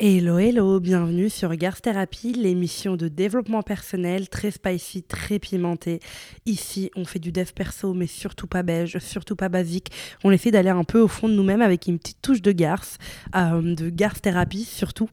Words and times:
Hello, 0.00 0.38
hello, 0.38 0.78
bienvenue 0.78 1.28
sur 1.28 1.52
Garth 1.56 1.82
Therapy, 1.82 2.32
l'émission 2.32 2.94
de 2.94 3.08
développement 3.08 3.64
personnel 3.64 4.28
très 4.28 4.52
spicy, 4.52 5.02
très 5.02 5.40
pimenté. 5.40 5.98
Ici, 6.46 6.92
on 6.94 7.04
fait 7.04 7.18
du 7.18 7.32
dev 7.32 7.50
perso, 7.52 7.94
mais 7.94 8.06
surtout 8.06 8.46
pas 8.46 8.62
beige, 8.62 9.00
surtout 9.00 9.34
pas 9.34 9.48
basique. 9.48 9.90
On 10.22 10.30
essaie 10.30 10.52
d'aller 10.52 10.70
un 10.70 10.84
peu 10.84 11.00
au 11.00 11.08
fond 11.08 11.28
de 11.28 11.32
nous-mêmes 11.32 11.62
avec 11.62 11.88
une 11.88 11.98
petite 11.98 12.22
touche 12.22 12.42
de 12.42 12.52
Garth, 12.52 12.98
euh, 13.34 13.74
de 13.74 13.90
Garth 13.90 14.22
Therapy 14.22 14.62
surtout. 14.62 15.10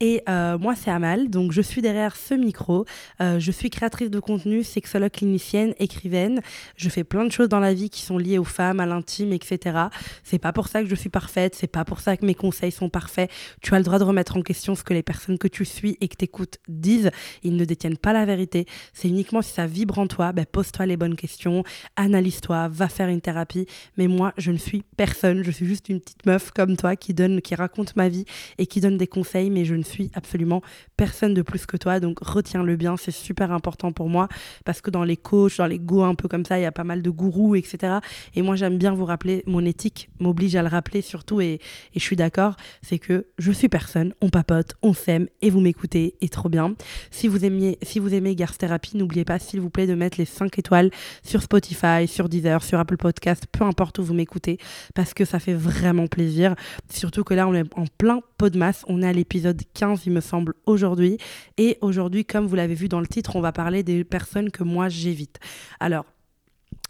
Et 0.00 0.24
euh, 0.28 0.58
moi, 0.58 0.74
c'est 0.74 0.90
Amal, 0.90 1.30
donc 1.30 1.52
je 1.52 1.62
suis 1.62 1.80
derrière 1.80 2.16
ce 2.16 2.34
micro. 2.34 2.86
Euh, 3.20 3.38
je 3.38 3.52
suis 3.52 3.70
créatrice 3.70 4.10
de 4.10 4.18
contenu, 4.18 4.64
sexologue 4.64 5.12
clinicienne, 5.12 5.74
écrivaine. 5.78 6.40
Je 6.76 6.88
fais 6.88 7.04
plein 7.04 7.24
de 7.24 7.30
choses 7.30 7.48
dans 7.48 7.60
la 7.60 7.72
vie 7.72 7.88
qui 7.88 8.02
sont 8.02 8.18
liées 8.18 8.38
aux 8.38 8.42
femmes, 8.42 8.80
à 8.80 8.86
l'intime, 8.86 9.32
etc. 9.32 9.78
C'est 10.24 10.40
pas 10.40 10.52
pour 10.52 10.66
ça 10.66 10.82
que 10.82 10.88
je 10.88 10.94
suis 10.96 11.08
parfaite, 11.08 11.54
c'est 11.54 11.68
pas 11.68 11.84
pour 11.84 12.00
ça 12.00 12.16
que 12.16 12.26
mes 12.26 12.34
conseils 12.34 12.72
sont 12.72 12.88
parfaits. 12.88 13.30
Tu 13.62 13.72
as 13.76 13.78
le 13.78 13.84
droit 13.84 14.00
de 14.00 14.04
remettre 14.04 14.23
en 14.32 14.42
question 14.42 14.74
ce 14.74 14.82
que 14.82 14.94
les 14.94 15.02
personnes 15.02 15.38
que 15.38 15.48
tu 15.48 15.64
suis 15.64 15.96
et 16.00 16.08
que 16.08 16.16
tu 16.16 16.24
écoutes 16.24 16.58
disent. 16.68 17.10
Ils 17.42 17.56
ne 17.56 17.64
détiennent 17.64 17.96
pas 17.96 18.12
la 18.12 18.24
vérité. 18.24 18.66
C'est 18.92 19.08
uniquement 19.08 19.42
si 19.42 19.52
ça 19.52 19.66
vibre 19.66 19.98
en 19.98 20.06
toi, 20.06 20.32
ben 20.32 20.46
pose-toi 20.46 20.86
les 20.86 20.96
bonnes 20.96 21.16
questions, 21.16 21.64
analyse-toi, 21.96 22.68
va 22.68 22.88
faire 22.88 23.08
une 23.08 23.20
thérapie. 23.20 23.66
Mais 23.96 24.08
moi, 24.08 24.32
je 24.36 24.50
ne 24.50 24.56
suis 24.56 24.82
personne. 24.96 25.42
Je 25.42 25.50
suis 25.50 25.66
juste 25.66 25.88
une 25.88 26.00
petite 26.00 26.26
meuf 26.26 26.50
comme 26.50 26.76
toi 26.76 26.96
qui 26.96 27.14
donne, 27.14 27.40
qui 27.40 27.54
raconte 27.54 27.96
ma 27.96 28.08
vie 28.08 28.24
et 28.58 28.66
qui 28.66 28.80
donne 28.80 28.96
des 28.96 29.06
conseils, 29.06 29.50
mais 29.50 29.64
je 29.64 29.74
ne 29.74 29.82
suis 29.82 30.10
absolument 30.14 30.62
personne 30.96 31.34
de 31.34 31.42
plus 31.42 31.66
que 31.66 31.76
toi. 31.76 32.00
Donc 32.00 32.20
retiens-le 32.20 32.76
bien, 32.76 32.96
c'est 32.96 33.10
super 33.10 33.52
important 33.52 33.92
pour 33.92 34.08
moi 34.08 34.28
parce 34.64 34.80
que 34.80 34.90
dans 34.90 35.04
les 35.04 35.16
coachs, 35.16 35.58
dans 35.58 35.66
les 35.66 35.78
go 35.78 36.02
un 36.02 36.14
peu 36.14 36.28
comme 36.28 36.44
ça, 36.44 36.58
il 36.58 36.62
y 36.62 36.66
a 36.66 36.72
pas 36.72 36.84
mal 36.84 37.02
de 37.02 37.10
gourous, 37.10 37.54
etc. 37.54 37.98
Et 38.34 38.42
moi, 38.42 38.56
j'aime 38.56 38.78
bien 38.78 38.92
vous 38.92 39.04
rappeler, 39.04 39.42
mon 39.46 39.64
éthique 39.64 40.08
m'oblige 40.18 40.56
à 40.56 40.62
le 40.62 40.68
rappeler 40.68 41.02
surtout, 41.02 41.40
et, 41.40 41.54
et 41.94 41.98
je 41.98 42.00
suis 42.00 42.16
d'accord, 42.16 42.56
c'est 42.82 42.98
que 42.98 43.26
je 43.38 43.52
suis 43.52 43.68
personne, 43.68 44.13
on 44.20 44.30
papote, 44.30 44.74
on 44.82 44.94
s'aime 44.94 45.28
et 45.42 45.50
vous 45.50 45.60
m'écoutez 45.60 46.16
et 46.20 46.28
trop 46.28 46.48
bien. 46.48 46.74
Si 47.10 47.28
vous 47.28 47.44
aimez, 47.44 47.78
si 47.82 47.98
vous 47.98 48.14
aimez 48.14 48.34
Garth 48.34 48.58
Therapy, 48.58 48.96
n'oubliez 48.96 49.24
pas 49.24 49.38
s'il 49.38 49.60
vous 49.60 49.70
plaît 49.70 49.86
de 49.86 49.94
mettre 49.94 50.18
les 50.18 50.24
5 50.24 50.58
étoiles 50.58 50.90
sur 51.22 51.42
Spotify, 51.42 52.06
sur 52.06 52.28
Deezer, 52.28 52.62
sur 52.62 52.78
Apple 52.78 52.96
Podcast, 52.96 53.46
peu 53.50 53.64
importe 53.64 53.98
où 53.98 54.04
vous 54.04 54.14
m'écoutez 54.14 54.58
parce 54.94 55.14
que 55.14 55.24
ça 55.24 55.38
fait 55.38 55.54
vraiment 55.54 56.06
plaisir. 56.06 56.54
Surtout 56.90 57.24
que 57.24 57.34
là 57.34 57.48
on 57.48 57.54
est 57.54 57.64
en 57.76 57.84
plein 57.98 58.20
pot 58.38 58.50
de 58.50 58.58
masse, 58.58 58.84
on 58.88 59.02
est 59.02 59.08
à 59.08 59.12
l'épisode 59.12 59.60
15 59.74 60.02
il 60.06 60.12
me 60.12 60.20
semble 60.20 60.54
aujourd'hui 60.66 61.18
et 61.56 61.78
aujourd'hui 61.80 62.24
comme 62.24 62.46
vous 62.46 62.56
l'avez 62.56 62.74
vu 62.74 62.88
dans 62.88 63.00
le 63.00 63.06
titre, 63.06 63.36
on 63.36 63.40
va 63.40 63.52
parler 63.52 63.82
des 63.82 64.04
personnes 64.04 64.50
que 64.50 64.64
moi 64.64 64.88
j'évite. 64.88 65.38
Alors 65.80 66.04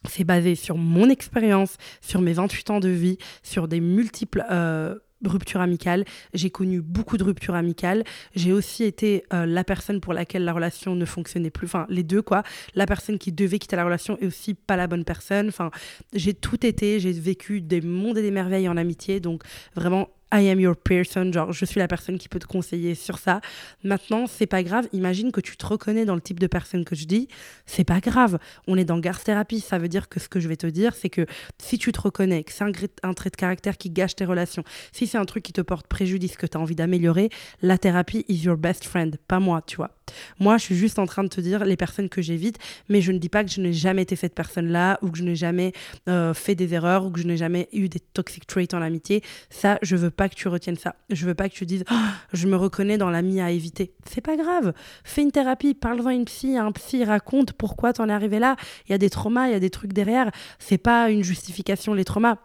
c'est 0.08 0.24
basé 0.24 0.54
sur 0.54 0.76
mon 0.76 1.08
expérience, 1.08 1.76
sur 2.00 2.20
mes 2.20 2.32
28 2.32 2.70
ans 2.70 2.80
de 2.80 2.88
vie, 2.88 3.18
sur 3.42 3.68
des 3.68 3.80
multiples 3.80 4.44
euh, 4.50 4.96
rupture 5.28 5.60
amicale. 5.60 6.04
J'ai 6.32 6.50
connu 6.50 6.80
beaucoup 6.80 7.16
de 7.16 7.24
ruptures 7.24 7.54
amicales. 7.54 8.04
J'ai 8.34 8.52
aussi 8.52 8.84
été 8.84 9.24
euh, 9.32 9.46
la 9.46 9.64
personne 9.64 10.00
pour 10.00 10.12
laquelle 10.12 10.44
la 10.44 10.52
relation 10.52 10.94
ne 10.94 11.04
fonctionnait 11.04 11.50
plus. 11.50 11.66
Enfin, 11.66 11.86
les 11.88 12.02
deux, 12.02 12.22
quoi. 12.22 12.42
La 12.74 12.86
personne 12.86 13.18
qui 13.18 13.32
devait 13.32 13.58
quitter 13.58 13.76
la 13.76 13.84
relation 13.84 14.18
et 14.20 14.26
aussi 14.26 14.54
pas 14.54 14.76
la 14.76 14.86
bonne 14.86 15.04
personne. 15.04 15.48
Enfin, 15.48 15.70
j'ai 16.12 16.34
tout 16.34 16.64
été. 16.66 17.00
J'ai 17.00 17.12
vécu 17.12 17.60
des 17.60 17.80
mondes 17.80 18.18
et 18.18 18.22
des 18.22 18.30
merveilles 18.30 18.68
en 18.68 18.76
amitié. 18.76 19.20
Donc, 19.20 19.42
vraiment, 19.74 20.08
I 20.34 20.48
am 20.50 20.58
your 20.58 20.76
person, 20.76 21.32
genre 21.32 21.52
je 21.52 21.64
suis 21.64 21.78
la 21.78 21.86
personne 21.86 22.18
qui 22.18 22.28
peut 22.28 22.40
te 22.40 22.46
conseiller 22.46 22.96
sur 22.96 23.18
ça. 23.18 23.40
Maintenant, 23.84 24.26
c'est 24.26 24.46
pas 24.46 24.64
grave. 24.64 24.88
Imagine 24.92 25.30
que 25.30 25.40
tu 25.40 25.56
te 25.56 25.64
reconnais 25.64 26.04
dans 26.04 26.16
le 26.16 26.20
type 26.20 26.40
de 26.40 26.48
personne 26.48 26.84
que 26.84 26.96
je 26.96 27.04
dis. 27.04 27.28
C'est 27.66 27.84
pas 27.84 28.00
grave. 28.00 28.40
On 28.66 28.76
est 28.76 28.84
dans 28.84 28.98
Garth 28.98 29.22
Therapy. 29.22 29.60
Ça 29.60 29.78
veut 29.78 29.88
dire 29.88 30.08
que 30.08 30.18
ce 30.18 30.28
que 30.28 30.40
je 30.40 30.48
vais 30.48 30.56
te 30.56 30.66
dire, 30.66 30.96
c'est 30.96 31.08
que 31.08 31.24
si 31.62 31.78
tu 31.78 31.92
te 31.92 32.00
reconnais, 32.00 32.42
que 32.42 32.52
c'est 32.52 32.64
un, 32.64 32.72
un, 33.04 33.14
trait 33.14 33.30
de 33.30 33.36
caractère 33.36 33.76
qui 33.76 33.90
gâche 33.90 34.16
tes 34.16 34.24
relations, 34.24 34.64
si 34.90 35.06
c'est 35.06 35.18
un 35.18 35.24
truc 35.24 35.44
qui 35.44 35.52
te 35.52 35.60
porte 35.60 35.86
préjudice, 35.86 36.36
que 36.36 36.46
tu 36.46 36.58
as 36.58 36.60
envie 36.60 36.74
d'améliorer, 36.74 37.30
la 37.62 37.78
thérapie 37.78 38.24
is 38.28 38.42
your 38.42 38.56
best 38.56 38.84
friend, 38.84 39.16
pas 39.28 39.38
moi, 39.38 39.62
tu 39.64 39.76
vois. 39.76 39.92
Moi, 40.40 40.58
je 40.58 40.64
suis 40.64 40.76
juste 40.76 40.98
en 40.98 41.06
train 41.06 41.22
de 41.22 41.28
te 41.28 41.40
dire 41.40 41.64
les 41.64 41.76
personnes 41.76 42.08
que 42.08 42.22
j'évite, 42.22 42.58
mais 42.88 43.00
je 43.00 43.12
ne 43.12 43.18
dis 43.18 43.28
pas 43.28 43.44
que 43.44 43.50
je 43.50 43.60
n'ai 43.60 43.72
jamais 43.72 44.02
été 44.02 44.16
cette 44.16 44.34
personne-là 44.34 44.98
ou 45.02 45.10
que 45.10 45.18
je 45.18 45.22
n'ai 45.22 45.36
jamais 45.36 45.72
euh, 46.08 46.34
fait 46.34 46.54
des 46.54 46.74
erreurs 46.74 47.06
ou 47.06 47.10
que 47.10 47.20
je 47.20 47.26
n'ai 47.26 47.36
jamais 47.36 47.68
eu 47.72 47.88
des 47.88 48.00
toxic 48.00 48.46
traits 48.46 48.74
en 48.74 48.82
amitié. 48.82 49.22
Ça, 49.50 49.78
je 49.82 49.96
veux 49.96 50.10
pas 50.10 50.23
que 50.28 50.34
tu 50.34 50.48
retiennes 50.48 50.76
ça. 50.76 50.96
Je 51.10 51.26
veux 51.26 51.34
pas 51.34 51.48
que 51.48 51.54
tu 51.54 51.66
dises 51.66 51.84
oh, 51.90 51.94
je 52.32 52.46
me 52.46 52.56
reconnais 52.56 52.98
dans 52.98 53.10
l'ami 53.10 53.40
à 53.40 53.50
éviter. 53.50 53.94
C'est 54.08 54.20
pas 54.20 54.36
grave. 54.36 54.72
Fais 55.04 55.22
une 55.22 55.32
thérapie, 55.32 55.74
parle-en 55.74 56.06
à 56.06 56.14
une 56.14 56.24
psy, 56.24 56.56
un 56.56 56.72
psy 56.72 57.04
raconte 57.04 57.52
pourquoi 57.52 57.92
t'en 57.92 58.08
es 58.08 58.12
arrivé 58.12 58.38
là. 58.38 58.56
Il 58.88 58.92
y 58.92 58.94
a 58.94 58.98
des 58.98 59.10
traumas, 59.10 59.48
il 59.48 59.52
y 59.52 59.56
a 59.56 59.60
des 59.60 59.70
trucs 59.70 59.92
derrière. 59.92 60.30
C'est 60.58 60.78
pas 60.78 61.10
une 61.10 61.24
justification 61.24 61.94
les 61.94 62.04
traumas. 62.04 62.38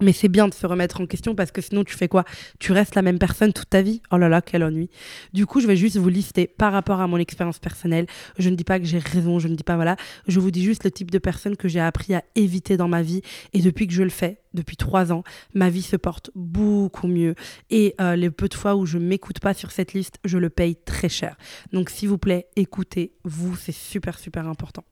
Mais 0.00 0.12
c'est 0.12 0.28
bien 0.28 0.48
de 0.48 0.54
se 0.54 0.66
remettre 0.66 1.00
en 1.00 1.06
question 1.06 1.34
parce 1.34 1.52
que 1.52 1.60
sinon 1.60 1.84
tu 1.84 1.94
fais 1.94 2.08
quoi? 2.08 2.24
Tu 2.58 2.72
restes 2.72 2.96
la 2.96 3.02
même 3.02 3.18
personne 3.18 3.52
toute 3.52 3.70
ta 3.70 3.82
vie? 3.82 4.02
Oh 4.10 4.16
là 4.16 4.28
là, 4.28 4.42
quel 4.42 4.64
ennui. 4.64 4.90
Du 5.32 5.46
coup, 5.46 5.60
je 5.60 5.66
vais 5.66 5.76
juste 5.76 5.96
vous 5.96 6.08
lister 6.08 6.46
par 6.48 6.72
rapport 6.72 7.00
à 7.00 7.06
mon 7.06 7.18
expérience 7.18 7.60
personnelle. 7.60 8.06
Je 8.38 8.50
ne 8.50 8.56
dis 8.56 8.64
pas 8.64 8.80
que 8.80 8.84
j'ai 8.84 8.98
raison, 8.98 9.38
je 9.38 9.48
ne 9.48 9.54
dis 9.54 9.62
pas 9.62 9.76
voilà. 9.76 9.96
Je 10.26 10.40
vous 10.40 10.50
dis 10.50 10.64
juste 10.64 10.84
le 10.84 10.90
type 10.90 11.10
de 11.10 11.18
personne 11.18 11.56
que 11.56 11.68
j'ai 11.68 11.80
appris 11.80 12.14
à 12.14 12.24
éviter 12.34 12.76
dans 12.76 12.88
ma 12.88 13.02
vie. 13.02 13.22
Et 13.52 13.60
depuis 13.60 13.86
que 13.86 13.92
je 13.92 14.02
le 14.02 14.10
fais, 14.10 14.41
depuis 14.54 14.76
trois 14.76 15.12
ans, 15.12 15.22
ma 15.54 15.70
vie 15.70 15.82
se 15.82 15.96
porte 15.96 16.30
beaucoup 16.34 17.06
mieux. 17.06 17.34
Et 17.70 17.94
euh, 18.00 18.16
les 18.16 18.30
peu 18.30 18.48
de 18.48 18.54
fois 18.54 18.76
où 18.76 18.86
je 18.86 18.98
m'écoute 18.98 19.40
pas 19.40 19.54
sur 19.54 19.70
cette 19.70 19.92
liste, 19.92 20.18
je 20.24 20.38
le 20.38 20.50
paye 20.50 20.76
très 20.76 21.08
cher. 21.08 21.36
Donc 21.72 21.90
s'il 21.90 22.08
vous 22.08 22.18
plaît, 22.18 22.46
écoutez-vous, 22.56 23.56
c'est 23.56 23.72
super 23.72 24.18
super 24.18 24.48
important. 24.48 24.84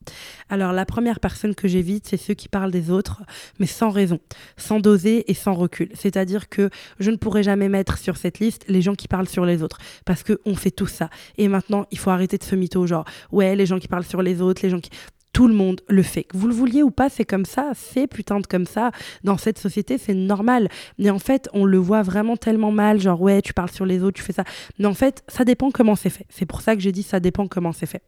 Alors 0.49 0.71
la 0.71 0.85
première 0.85 1.19
personne 1.19 1.55
que 1.55 1.67
j'évite, 1.67 2.07
c'est 2.07 2.17
ceux 2.17 2.33
qui 2.33 2.47
parlent 2.47 2.71
des 2.71 2.91
autres, 2.91 3.23
mais 3.59 3.67
sans 3.67 3.89
raison, 3.89 4.19
sans 4.57 4.79
doser 4.79 5.29
et 5.29 5.33
sans 5.33 5.53
recul. 5.53 5.89
C'est-à-dire 5.93 6.49
que 6.49 6.69
je 6.99 7.11
ne 7.11 7.15
pourrai 7.15 7.43
jamais 7.43 7.69
mettre 7.69 7.97
sur 7.97 8.17
cette 8.17 8.39
liste 8.39 8.65
les 8.67 8.81
gens 8.81 8.95
qui 8.95 9.07
parlent 9.07 9.29
sur 9.29 9.45
les 9.45 9.63
autres, 9.63 9.79
parce 10.05 10.23
que 10.23 10.39
on 10.45 10.55
fait 10.55 10.71
tout 10.71 10.87
ça. 10.87 11.09
Et 11.37 11.47
maintenant, 11.47 11.85
il 11.91 11.97
faut 11.97 12.09
arrêter 12.09 12.37
de 12.37 12.43
se 12.43 12.55
mytho, 12.55 12.85
genre 12.87 13.05
ouais, 13.31 13.55
les 13.55 13.65
gens 13.65 13.79
qui 13.79 13.87
parlent 13.87 14.05
sur 14.05 14.21
les 14.21 14.41
autres, 14.41 14.61
les 14.63 14.69
gens 14.69 14.79
qui 14.79 14.91
tout 15.33 15.47
le 15.47 15.53
monde 15.53 15.81
le 15.87 16.03
fait. 16.03 16.23
Que 16.23 16.37
vous 16.37 16.47
le 16.47 16.53
vouliez 16.53 16.83
ou 16.83 16.91
pas, 16.91 17.09
c'est 17.09 17.25
comme 17.25 17.45
ça, 17.45 17.71
c'est 17.75 18.07
putain 18.07 18.39
de 18.39 18.47
comme 18.47 18.65
ça. 18.65 18.91
Dans 19.23 19.37
cette 19.37 19.57
société, 19.57 19.97
c'est 19.97 20.13
normal. 20.13 20.69
Mais 20.97 21.09
en 21.09 21.19
fait, 21.19 21.49
on 21.53 21.65
le 21.65 21.77
voit 21.77 22.01
vraiment 22.01 22.37
tellement 22.37 22.71
mal, 22.71 22.99
genre 22.99 23.21
ouais, 23.21 23.41
tu 23.41 23.53
parles 23.53 23.71
sur 23.71 23.85
les 23.85 24.03
autres, 24.03 24.17
tu 24.17 24.23
fais 24.23 24.33
ça. 24.33 24.43
Mais 24.79 24.85
en 24.85 24.93
fait, 24.93 25.23
ça 25.27 25.45
dépend 25.45 25.71
comment 25.71 25.95
c'est 25.95 26.09
fait. 26.09 26.25
C'est 26.29 26.45
pour 26.45 26.61
ça 26.61 26.75
que 26.75 26.81
j'ai 26.81 26.91
dit 26.91 27.03
ça 27.03 27.19
dépend 27.19 27.47
comment 27.47 27.71
c'est 27.71 27.85
fait. 27.85 28.03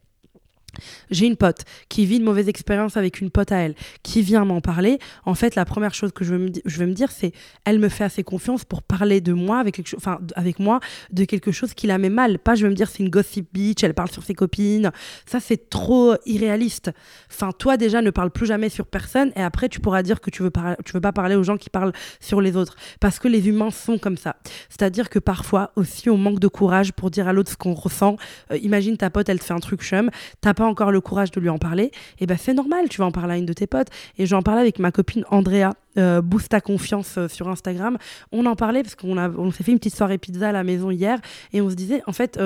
J'ai 1.10 1.26
une 1.26 1.36
pote 1.36 1.64
qui 1.88 2.06
vit 2.06 2.16
une 2.16 2.24
mauvaise 2.24 2.48
expérience 2.48 2.96
avec 2.96 3.20
une 3.20 3.30
pote 3.30 3.52
à 3.52 3.56
elle, 3.56 3.74
qui 4.02 4.22
vient 4.22 4.44
m'en 4.44 4.60
parler. 4.60 4.98
En 5.24 5.34
fait, 5.34 5.54
la 5.54 5.64
première 5.64 5.94
chose 5.94 6.12
que 6.12 6.24
je 6.24 6.34
veux 6.34 6.86
me, 6.86 6.94
dire, 6.94 7.10
c'est 7.10 7.32
elle 7.64 7.78
me 7.78 7.88
fait 7.88 8.04
assez 8.04 8.22
confiance 8.22 8.64
pour 8.64 8.82
parler 8.82 9.20
de 9.20 9.32
moi 9.32 9.58
avec, 9.58 9.80
enfin, 9.96 10.18
avec 10.36 10.58
moi 10.58 10.80
de 11.12 11.24
quelque 11.24 11.52
chose 11.52 11.74
qui 11.74 11.86
la 11.86 11.98
met 11.98 12.10
mal. 12.10 12.38
Pas, 12.38 12.54
je 12.54 12.64
veux 12.64 12.70
me 12.70 12.76
dire, 12.76 12.88
c'est 12.88 13.02
une 13.02 13.10
gossip 13.10 13.48
bitch, 13.52 13.82
elle 13.82 13.94
parle 13.94 14.10
sur 14.10 14.22
ses 14.22 14.34
copines. 14.34 14.90
Ça, 15.26 15.40
c'est 15.40 15.70
trop 15.70 16.14
irréaliste. 16.26 16.90
Enfin, 17.30 17.50
toi, 17.58 17.76
déjà, 17.76 18.02
ne 18.02 18.10
parle 18.10 18.30
plus 18.30 18.46
jamais 18.46 18.68
sur 18.68 18.86
personne 18.86 19.32
et 19.36 19.42
après, 19.42 19.68
tu 19.68 19.80
pourras 19.80 20.02
dire 20.02 20.20
que 20.20 20.30
tu 20.30 20.42
veux, 20.42 20.52
veux 20.94 21.00
pas 21.00 21.12
parler 21.12 21.36
aux 21.36 21.42
gens 21.42 21.56
qui 21.56 21.70
parlent 21.70 21.92
sur 22.20 22.40
les 22.40 22.56
autres. 22.56 22.76
Parce 23.00 23.18
que 23.18 23.28
les 23.28 23.48
humains 23.48 23.70
sont 23.70 23.98
comme 23.98 24.16
ça. 24.16 24.36
C'est-à-dire 24.68 25.08
que 25.08 25.18
parfois, 25.18 25.72
aussi, 25.76 26.10
on 26.10 26.16
manque 26.16 26.40
de 26.40 26.48
courage 26.48 26.92
pour 26.92 27.10
dire 27.10 27.28
à 27.28 27.32
l'autre 27.32 27.50
ce 27.50 27.56
qu'on 27.56 27.74
ressent. 27.74 28.16
Euh, 28.50 28.58
imagine 28.58 28.96
ta 28.96 29.10
pote, 29.10 29.28
elle 29.28 29.38
te 29.38 29.44
fait 29.44 29.54
un 29.54 29.60
truc 29.60 29.82
chum, 29.82 30.10
encore 30.66 30.92
le 30.92 31.00
courage 31.00 31.30
de 31.30 31.40
lui 31.40 31.48
en 31.48 31.58
parler, 31.58 31.84
et 31.84 31.90
eh 32.20 32.26
ben 32.26 32.36
c'est 32.38 32.54
normal, 32.54 32.88
tu 32.88 32.98
vas 32.98 33.06
en 33.06 33.12
parler 33.12 33.34
à 33.34 33.36
une 33.36 33.46
de 33.46 33.52
tes 33.52 33.66
potes. 33.66 33.88
Et 34.18 34.26
j'en 34.26 34.42
parlais 34.42 34.60
avec 34.60 34.78
ma 34.78 34.92
copine 34.92 35.24
Andrea, 35.30 35.70
euh, 35.98 36.20
Boost 36.20 36.50
ta 36.50 36.60
confiance 36.60 37.18
euh, 37.18 37.28
sur 37.28 37.48
Instagram. 37.48 37.98
On 38.32 38.46
en 38.46 38.56
parlait 38.56 38.82
parce 38.82 38.94
qu'on 38.94 39.16
on 39.18 39.50
s'est 39.50 39.64
fait 39.64 39.72
une 39.72 39.78
petite 39.78 39.96
soirée 39.96 40.18
pizza 40.18 40.48
à 40.48 40.52
la 40.52 40.64
maison 40.64 40.90
hier, 40.90 41.18
et 41.52 41.60
on 41.60 41.70
se 41.70 41.74
disait, 41.74 42.02
en 42.06 42.12
fait, 42.12 42.38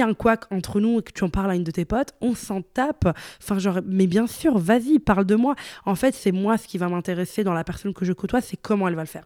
a 0.00 0.06
un 0.06 0.14
couac 0.14 0.44
entre 0.50 0.80
nous 0.80 0.98
et 0.98 1.02
que 1.02 1.12
tu 1.12 1.24
en 1.24 1.28
parles 1.28 1.50
à 1.50 1.54
une 1.54 1.64
de 1.64 1.70
tes 1.70 1.84
potes, 1.84 2.12
on 2.20 2.34
s'en 2.34 2.62
tape. 2.62 3.16
Enfin, 3.42 3.58
genre, 3.58 3.80
mais 3.86 4.06
bien 4.06 4.26
sûr, 4.26 4.58
vas-y, 4.58 4.98
parle 4.98 5.24
de 5.24 5.34
moi. 5.34 5.54
En 5.84 5.94
fait, 5.94 6.14
c'est 6.14 6.32
moi 6.32 6.58
ce 6.58 6.66
qui 6.66 6.78
va 6.78 6.88
m'intéresser 6.88 7.44
dans 7.44 7.52
la 7.52 7.64
personne 7.64 7.94
que 7.94 8.04
je 8.04 8.12
côtoie, 8.12 8.40
c'est 8.40 8.56
comment 8.56 8.88
elle 8.88 8.94
va 8.94 9.02
le 9.02 9.08
faire. 9.08 9.24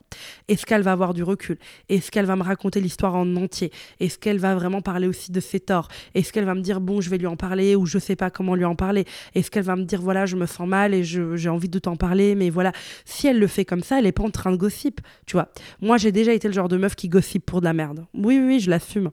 Est-ce 0.48 0.66
qu'elle 0.66 0.82
va 0.82 0.92
avoir 0.92 1.14
du 1.14 1.22
recul? 1.22 1.58
Est-ce 1.88 2.10
qu'elle 2.10 2.26
va 2.26 2.36
me 2.36 2.42
raconter 2.42 2.80
l'histoire 2.80 3.14
en 3.14 3.36
entier? 3.36 3.72
Est-ce 4.00 4.18
qu'elle 4.18 4.38
va 4.38 4.54
vraiment 4.54 4.82
parler 4.82 5.06
aussi 5.06 5.32
de 5.32 5.40
ses 5.40 5.60
torts? 5.60 5.88
Est-ce 6.14 6.32
qu'elle 6.32 6.44
va 6.44 6.54
me 6.54 6.62
dire, 6.62 6.80
bon, 6.80 7.00
je 7.00 7.10
vais 7.10 7.18
lui 7.18 7.26
en 7.26 7.36
parler 7.36 7.76
ou 7.76 7.86
je 7.86 7.98
sais 7.98 8.16
pas 8.16 8.30
comment 8.30 8.54
lui 8.54 8.64
en 8.64 8.76
parler? 8.76 9.04
Est-ce 9.34 9.50
qu'elle 9.50 9.64
va 9.64 9.76
me 9.76 9.84
dire, 9.84 10.00
voilà, 10.00 10.26
je 10.26 10.36
me 10.36 10.46
sens 10.46 10.68
mal 10.68 10.94
et 10.94 11.04
j'ai 11.04 11.48
envie 11.48 11.68
de 11.68 11.78
t'en 11.78 11.96
parler, 11.96 12.34
mais 12.34 12.50
voilà. 12.50 12.72
Si 13.04 13.26
elle 13.26 13.38
le 13.38 13.46
fait 13.46 13.64
comme 13.64 13.82
ça, 13.82 13.98
elle 13.98 14.06
est 14.06 14.12
pas 14.12 14.24
en 14.24 14.30
train 14.30 14.52
de 14.52 14.56
gossip, 14.56 15.00
tu 15.26 15.32
vois. 15.32 15.48
Moi, 15.80 15.96
j'ai 15.98 16.12
déjà 16.12 16.32
été 16.32 16.48
le 16.48 16.54
genre 16.54 16.68
de 16.68 16.76
meuf 16.76 16.94
qui 16.94 17.08
gossip 17.08 17.44
pour 17.46 17.60
de 17.60 17.66
la 17.66 17.72
merde. 17.72 18.06
Oui, 18.14 18.38
oui, 18.38 18.46
oui 18.46 18.60
je 18.60 18.70
l'assume. 18.70 19.10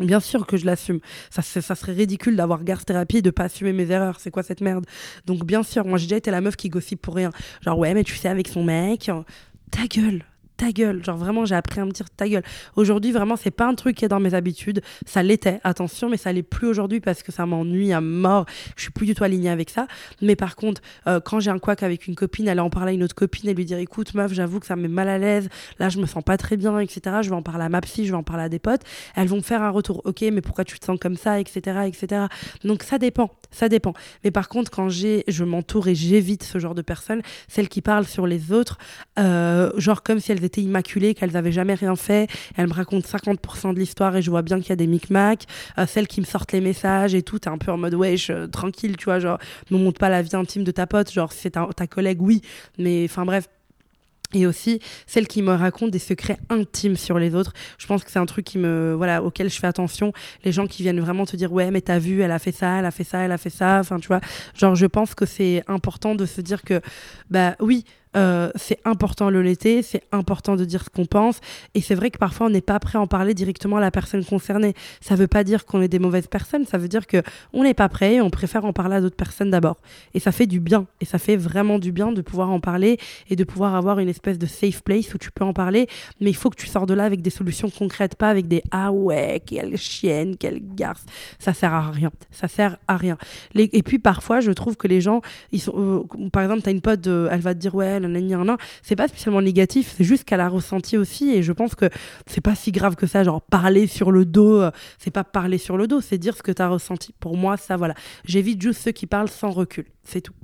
Bien 0.00 0.20
sûr 0.20 0.46
que 0.46 0.56
je 0.56 0.66
l'assume. 0.66 1.00
Ça, 1.30 1.42
serait 1.42 1.92
ridicule 1.92 2.36
d'avoir 2.36 2.64
garde 2.64 2.84
thérapie 2.84 3.18
et 3.18 3.22
de 3.22 3.30
pas 3.30 3.44
assumer 3.44 3.72
mes 3.72 3.90
erreurs. 3.90 4.18
C'est 4.18 4.30
quoi 4.30 4.42
cette 4.42 4.60
merde? 4.60 4.86
Donc 5.26 5.44
bien 5.44 5.62
sûr, 5.62 5.84
moi 5.84 5.98
j'ai 5.98 6.06
déjà 6.06 6.16
été 6.16 6.30
la 6.30 6.40
meuf 6.40 6.56
qui 6.56 6.68
gossip 6.68 7.00
pour 7.00 7.14
rien. 7.14 7.30
Genre 7.60 7.78
ouais, 7.78 7.94
mais 7.94 8.04
tu 8.04 8.16
sais 8.16 8.28
avec 8.28 8.48
son 8.48 8.64
mec, 8.64 9.10
ta 9.70 9.86
gueule, 9.86 10.24
ta 10.60 10.72
gueule. 10.72 11.02
Genre 11.02 11.16
vraiment, 11.16 11.46
j'ai 11.46 11.54
appris 11.54 11.80
à 11.80 11.86
me 11.86 11.90
dire 11.90 12.10
ta 12.10 12.28
gueule. 12.28 12.42
Aujourd'hui, 12.76 13.12
vraiment, 13.12 13.36
c'est 13.36 13.50
pas 13.50 13.66
un 13.66 13.74
truc 13.74 13.96
qui 13.96 14.04
est 14.04 14.08
dans 14.08 14.20
mes 14.20 14.34
habitudes. 14.34 14.82
Ça 15.06 15.22
l'était, 15.22 15.58
attention, 15.64 16.10
mais 16.10 16.18
ça 16.18 16.32
l'est 16.32 16.42
plus 16.42 16.68
aujourd'hui 16.68 17.00
parce 17.00 17.22
que 17.22 17.32
ça 17.32 17.46
m'ennuie 17.46 17.94
à 17.94 18.02
mort. 18.02 18.44
Je 18.76 18.82
suis 18.82 18.90
plus 18.90 19.06
du 19.06 19.14
tout 19.14 19.24
alignée 19.24 19.48
avec 19.48 19.70
ça. 19.70 19.86
Mais 20.20 20.36
par 20.36 20.56
contre, 20.56 20.82
euh, 21.06 21.18
quand 21.18 21.40
j'ai 21.40 21.50
un 21.50 21.58
couac 21.58 21.82
avec 21.82 22.06
une 22.06 22.14
copine, 22.14 22.46
aller 22.46 22.60
en 22.60 22.68
parler 22.68 22.92
à 22.92 22.94
une 22.94 23.02
autre 23.02 23.14
copine 23.14 23.48
et 23.48 23.54
lui 23.54 23.64
dire 23.64 23.78
écoute, 23.78 24.12
meuf, 24.12 24.34
j'avoue 24.34 24.60
que 24.60 24.66
ça 24.66 24.76
me 24.76 24.82
met 24.82 24.88
mal 24.88 25.08
à 25.08 25.16
l'aise. 25.16 25.48
Là, 25.78 25.88
je 25.88 25.98
me 25.98 26.04
sens 26.04 26.22
pas 26.22 26.36
très 26.36 26.58
bien, 26.58 26.78
etc. 26.78 27.00
Je 27.22 27.30
vais 27.30 27.36
en 27.36 27.42
parler 27.42 27.64
à 27.64 27.70
ma 27.70 27.80
psy, 27.80 28.04
je 28.04 28.10
vais 28.10 28.18
en 28.18 28.22
parler 28.22 28.44
à 28.44 28.48
des 28.50 28.58
potes. 28.58 28.82
Elles 29.16 29.28
vont 29.28 29.36
me 29.36 29.42
faire 29.42 29.62
un 29.62 29.70
retour. 29.70 30.02
Ok, 30.04 30.20
mais 30.20 30.42
pourquoi 30.42 30.64
tu 30.64 30.78
te 30.78 30.84
sens 30.84 30.98
comme 31.00 31.16
ça, 31.16 31.40
etc., 31.40 31.80
etc. 31.86 32.26
Donc 32.64 32.82
ça 32.82 32.98
dépend, 32.98 33.30
ça 33.50 33.70
dépend. 33.70 33.94
Mais 34.24 34.30
par 34.30 34.50
contre, 34.50 34.70
quand 34.70 34.90
j'ai, 34.90 35.24
je 35.26 35.42
m'entoure 35.44 35.88
et 35.88 35.94
j'évite 35.94 36.42
ce 36.42 36.58
genre 36.58 36.74
de 36.74 36.82
personnes, 36.82 37.22
celles 37.48 37.70
qui 37.70 37.80
parlent 37.80 38.06
sur 38.06 38.26
les 38.26 38.52
autres, 38.52 38.76
euh, 39.18 39.72
genre 39.78 40.02
comme 40.02 40.20
si 40.20 40.32
elles 40.32 40.44
étaient 40.44 40.49
immaculées, 40.58 41.14
qu'elles 41.14 41.36
avaient 41.36 41.52
jamais 41.52 41.74
rien 41.74 41.96
fait. 41.96 42.28
Elles 42.56 42.68
me 42.68 42.72
racontent 42.72 43.06
50% 43.06 43.74
de 43.74 43.78
l'histoire 43.78 44.16
et 44.16 44.22
je 44.22 44.30
vois 44.30 44.42
bien 44.42 44.60
qu'il 44.60 44.70
y 44.70 44.72
a 44.72 44.76
des 44.76 44.86
micmacs. 44.86 45.46
Euh, 45.78 45.86
celles 45.86 46.08
qui 46.08 46.20
me 46.20 46.26
sortent 46.26 46.52
les 46.52 46.60
messages 46.60 47.14
et 47.14 47.22
tout, 47.22 47.38
t'es 47.38 47.48
un 47.48 47.58
peu 47.58 47.72
en 47.72 47.78
mode 47.78 47.94
wesh, 47.94 48.30
euh, 48.30 48.46
tranquille, 48.46 48.96
tu 48.96 49.04
vois, 49.04 49.18
genre, 49.18 49.38
ne 49.70 49.78
montre 49.78 49.98
pas 49.98 50.08
la 50.08 50.22
vie 50.22 50.34
intime 50.34 50.64
de 50.64 50.70
ta 50.70 50.86
pote, 50.86 51.12
genre, 51.12 51.32
c'est 51.32 51.50
ta, 51.50 51.68
ta 51.76 51.86
collègue, 51.86 52.20
oui, 52.20 52.42
mais 52.78 53.04
enfin 53.04 53.24
bref, 53.24 53.48
et 54.32 54.46
aussi 54.46 54.80
celle 55.06 55.26
qui 55.26 55.42
me 55.42 55.52
raconte 55.52 55.90
des 55.90 55.98
secrets 55.98 56.38
intimes 56.48 56.96
sur 56.96 57.18
les 57.18 57.34
autres. 57.34 57.52
Je 57.78 57.86
pense 57.86 58.04
que 58.04 58.10
c'est 58.10 58.18
un 58.18 58.26
truc 58.26 58.44
qui 58.44 58.58
me 58.58 58.94
voilà 58.96 59.22
auquel 59.22 59.50
je 59.50 59.58
fais 59.58 59.66
attention. 59.66 60.12
Les 60.44 60.52
gens 60.52 60.66
qui 60.66 60.82
viennent 60.82 61.00
vraiment 61.00 61.26
te 61.26 61.36
dire 61.36 61.52
ouais 61.52 61.70
mais 61.70 61.80
t'as 61.80 61.98
vu 61.98 62.20
elle 62.20 62.30
a 62.30 62.38
fait 62.38 62.52
ça, 62.52 62.78
elle 62.78 62.84
a 62.84 62.90
fait 62.90 63.04
ça, 63.04 63.20
elle 63.20 63.32
a 63.32 63.38
fait 63.38 63.50
ça. 63.50 63.78
Enfin 63.80 63.98
tu 63.98 64.08
vois 64.08 64.20
genre 64.54 64.74
je 64.74 64.86
pense 64.86 65.14
que 65.14 65.26
c'est 65.26 65.64
important 65.66 66.14
de 66.14 66.26
se 66.26 66.40
dire 66.40 66.62
que 66.62 66.80
bah 67.30 67.56
oui 67.60 67.84
euh, 68.16 68.50
c'est 68.56 68.78
important 68.84 69.30
l'honnêteté, 69.30 69.82
c'est 69.82 70.02
important 70.10 70.56
de 70.56 70.64
dire 70.64 70.82
ce 70.84 70.90
qu'on 70.90 71.06
pense. 71.06 71.40
Et 71.74 71.80
c'est 71.80 71.94
vrai 71.94 72.10
que 72.10 72.18
parfois, 72.18 72.46
on 72.46 72.50
n'est 72.50 72.60
pas 72.60 72.78
prêt 72.80 72.98
à 72.98 73.00
en 73.00 73.06
parler 73.06 73.34
directement 73.34 73.76
à 73.76 73.80
la 73.80 73.90
personne 73.90 74.24
concernée. 74.24 74.74
Ça 75.00 75.14
ne 75.14 75.20
veut 75.20 75.28
pas 75.28 75.44
dire 75.44 75.64
qu'on 75.64 75.80
est 75.80 75.88
des 75.88 75.98
mauvaises 75.98 76.26
personnes, 76.26 76.66
ça 76.66 76.78
veut 76.78 76.88
dire 76.88 77.06
que 77.06 77.22
on 77.52 77.62
n'est 77.62 77.74
pas 77.74 77.88
prêt 77.88 78.14
et 78.14 78.20
on 78.20 78.30
préfère 78.30 78.64
en 78.64 78.72
parler 78.72 78.96
à 78.96 79.00
d'autres 79.00 79.16
personnes 79.16 79.50
d'abord. 79.50 79.76
Et 80.14 80.20
ça 80.20 80.32
fait 80.32 80.46
du 80.46 80.60
bien. 80.60 80.86
Et 81.00 81.04
ça 81.04 81.18
fait 81.18 81.36
vraiment 81.36 81.78
du 81.78 81.92
bien 81.92 82.12
de 82.12 82.20
pouvoir 82.20 82.50
en 82.50 82.60
parler 82.60 82.98
et 83.28 83.36
de 83.36 83.44
pouvoir 83.44 83.74
avoir 83.74 83.98
une 84.00 84.08
espèce 84.08 84.38
de 84.38 84.46
safe 84.46 84.82
place 84.82 85.14
où 85.14 85.18
tu 85.18 85.30
peux 85.30 85.44
en 85.44 85.52
parler. 85.52 85.86
Mais 86.20 86.30
il 86.30 86.36
faut 86.36 86.50
que 86.50 86.56
tu 86.56 86.66
sors 86.66 86.86
de 86.86 86.94
là 86.94 87.04
avec 87.04 87.22
des 87.22 87.30
solutions 87.30 87.70
concrètes, 87.70 88.16
pas 88.16 88.28
avec 88.28 88.48
des 88.48 88.62
ah 88.72 88.90
ouais, 88.90 89.40
quelle 89.44 89.76
chienne, 89.76 90.36
quelle 90.36 90.60
garce. 90.74 91.04
Ça 91.38 91.54
sert 91.54 91.72
à 91.72 91.90
rien. 91.90 92.10
Ça 92.30 92.48
sert 92.48 92.76
à 92.88 92.96
rien. 92.96 93.16
Et 93.54 93.82
puis 93.82 93.98
parfois, 93.98 94.40
je 94.40 94.50
trouve 94.50 94.76
que 94.76 94.88
les 94.88 95.00
gens, 95.00 95.20
ils 95.52 95.60
sont, 95.60 95.74
euh, 95.76 96.28
par 96.30 96.42
exemple, 96.42 96.62
tu 96.62 96.68
as 96.68 96.72
une 96.72 96.80
pote, 96.80 97.06
elle 97.06 97.40
va 97.40 97.54
te 97.54 97.60
dire 97.60 97.74
ouais, 97.74 97.99
c'est 98.82 98.96
pas 98.96 99.08
spécialement 99.08 99.42
négatif, 99.42 99.94
c'est 99.96 100.04
juste 100.04 100.24
qu'elle 100.24 100.40
a 100.40 100.48
ressenti 100.48 100.96
aussi, 100.96 101.30
et 101.30 101.42
je 101.42 101.52
pense 101.52 101.74
que 101.74 101.88
c'est 102.26 102.40
pas 102.40 102.54
si 102.54 102.72
grave 102.72 102.96
que 102.96 103.06
ça, 103.06 103.24
genre 103.24 103.42
parler 103.42 103.86
sur 103.86 104.10
le 104.10 104.24
dos, 104.24 104.60
euh, 104.60 104.70
c'est 104.98 105.10
pas 105.10 105.24
parler 105.24 105.58
sur 105.58 105.76
le 105.76 105.86
dos, 105.86 106.00
c'est 106.00 106.18
dire 106.18 106.36
ce 106.36 106.42
que 106.42 106.52
tu 106.52 106.62
as 106.62 106.68
ressenti. 106.68 107.14
Pour 107.20 107.36
moi, 107.36 107.56
ça, 107.56 107.76
voilà. 107.76 107.94
J'évite 108.24 108.60
juste 108.60 108.82
ceux 108.82 108.92
qui 108.92 109.06
parlent 109.06 109.28
sans 109.28 109.50
recul, 109.50 109.86
c'est 110.04 110.20
tout. 110.20 110.34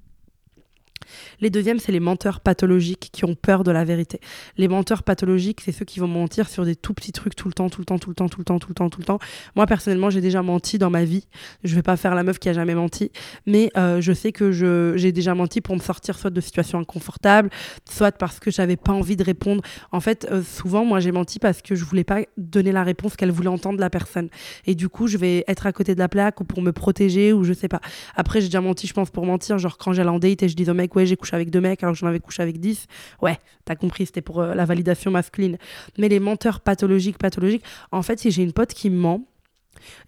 Les 1.40 1.50
deuxièmes, 1.50 1.78
c'est 1.78 1.92
les 1.92 2.00
menteurs 2.00 2.40
pathologiques 2.40 3.10
qui 3.12 3.24
ont 3.24 3.34
peur 3.34 3.64
de 3.64 3.70
la 3.70 3.84
vérité. 3.84 4.20
Les 4.56 4.68
menteurs 4.68 5.02
pathologiques, 5.02 5.60
c'est 5.60 5.72
ceux 5.72 5.84
qui 5.84 6.00
vont 6.00 6.08
mentir 6.08 6.48
sur 6.48 6.64
des 6.64 6.76
tout 6.76 6.94
petits 6.94 7.12
trucs 7.12 7.34
tout 7.34 7.48
le 7.48 7.54
temps, 7.54 7.68
tout 7.68 7.80
le 7.80 7.84
temps, 7.84 7.98
tout 7.98 8.10
le 8.10 8.14
temps, 8.14 8.28
tout 8.28 8.40
le 8.40 8.44
temps, 8.44 8.58
tout 8.58 8.68
le 8.68 8.74
temps, 8.74 8.90
tout 8.90 9.00
le 9.00 9.04
temps. 9.04 9.18
Moi, 9.54 9.66
personnellement, 9.66 10.10
j'ai 10.10 10.20
déjà 10.20 10.42
menti 10.42 10.78
dans 10.78 10.90
ma 10.90 11.04
vie. 11.04 11.26
Je 11.64 11.74
vais 11.74 11.82
pas 11.82 11.96
faire 11.96 12.14
la 12.14 12.22
meuf 12.22 12.38
qui 12.38 12.48
a 12.48 12.52
jamais 12.52 12.74
menti, 12.74 13.10
mais 13.46 13.70
euh, 13.76 14.00
je 14.00 14.12
sais 14.12 14.32
que 14.32 14.52
j'ai 14.96 15.12
déjà 15.12 15.34
menti 15.34 15.60
pour 15.60 15.74
me 15.74 15.80
sortir 15.80 16.18
soit 16.18 16.30
de 16.30 16.40
situations 16.40 16.78
inconfortables, 16.78 17.50
soit 17.88 18.12
parce 18.12 18.40
que 18.40 18.50
j'avais 18.50 18.76
pas 18.76 18.92
envie 18.92 19.16
de 19.16 19.24
répondre. 19.24 19.62
En 19.92 20.00
fait, 20.00 20.26
euh, 20.30 20.42
souvent, 20.42 20.84
moi, 20.84 21.00
j'ai 21.00 21.12
menti 21.12 21.38
parce 21.38 21.62
que 21.62 21.74
je 21.74 21.84
voulais 21.84 22.04
pas 22.04 22.20
donner 22.36 22.72
la 22.72 22.82
réponse 22.82 23.16
qu'elle 23.16 23.30
voulait 23.30 23.48
entendre 23.48 23.78
la 23.80 23.90
personne. 23.90 24.28
Et 24.66 24.74
du 24.74 24.88
coup, 24.88 25.06
je 25.06 25.18
vais 25.18 25.44
être 25.48 25.66
à 25.66 25.72
côté 25.72 25.94
de 25.94 25.98
la 25.98 26.08
plaque 26.08 26.40
ou 26.40 26.44
pour 26.44 26.62
me 26.62 26.72
protéger 26.72 27.32
ou 27.32 27.44
je 27.44 27.52
sais 27.52 27.68
pas. 27.68 27.80
Après, 28.14 28.40
j'ai 28.40 28.48
déjà 28.48 28.60
menti, 28.60 28.86
je 28.86 28.92
pense, 28.92 29.10
pour 29.10 29.26
mentir. 29.26 29.58
Genre, 29.58 29.78
quand 29.78 29.92
j'allais 29.92 30.10
en 30.10 30.18
date 30.18 30.42
et 30.42 30.48
je 30.48 30.56
dis 30.56 30.68
au 30.70 30.74
mec, 30.74 30.85
ouais, 30.94 31.06
j'ai 31.06 31.16
couché 31.16 31.34
avec 31.34 31.50
deux 31.50 31.60
mecs 31.60 31.82
alors 31.82 31.94
que 31.94 31.98
j'en 31.98 32.06
avais 32.06 32.20
couché 32.20 32.42
avec 32.42 32.60
dix. 32.60 32.86
Ouais, 33.22 33.38
t'as 33.64 33.74
compris, 33.74 34.06
c'était 34.06 34.20
pour 34.20 34.40
euh, 34.40 34.54
la 34.54 34.64
validation 34.64 35.10
masculine. 35.10 35.58
Mais 35.98 36.08
les 36.08 36.20
menteurs 36.20 36.60
pathologiques, 36.60 37.18
pathologiques, 37.18 37.64
en 37.92 38.02
fait, 38.02 38.18
si 38.18 38.30
j'ai 38.30 38.42
une 38.42 38.52
pote 38.52 38.72
qui 38.72 38.90
ment, 38.90 39.24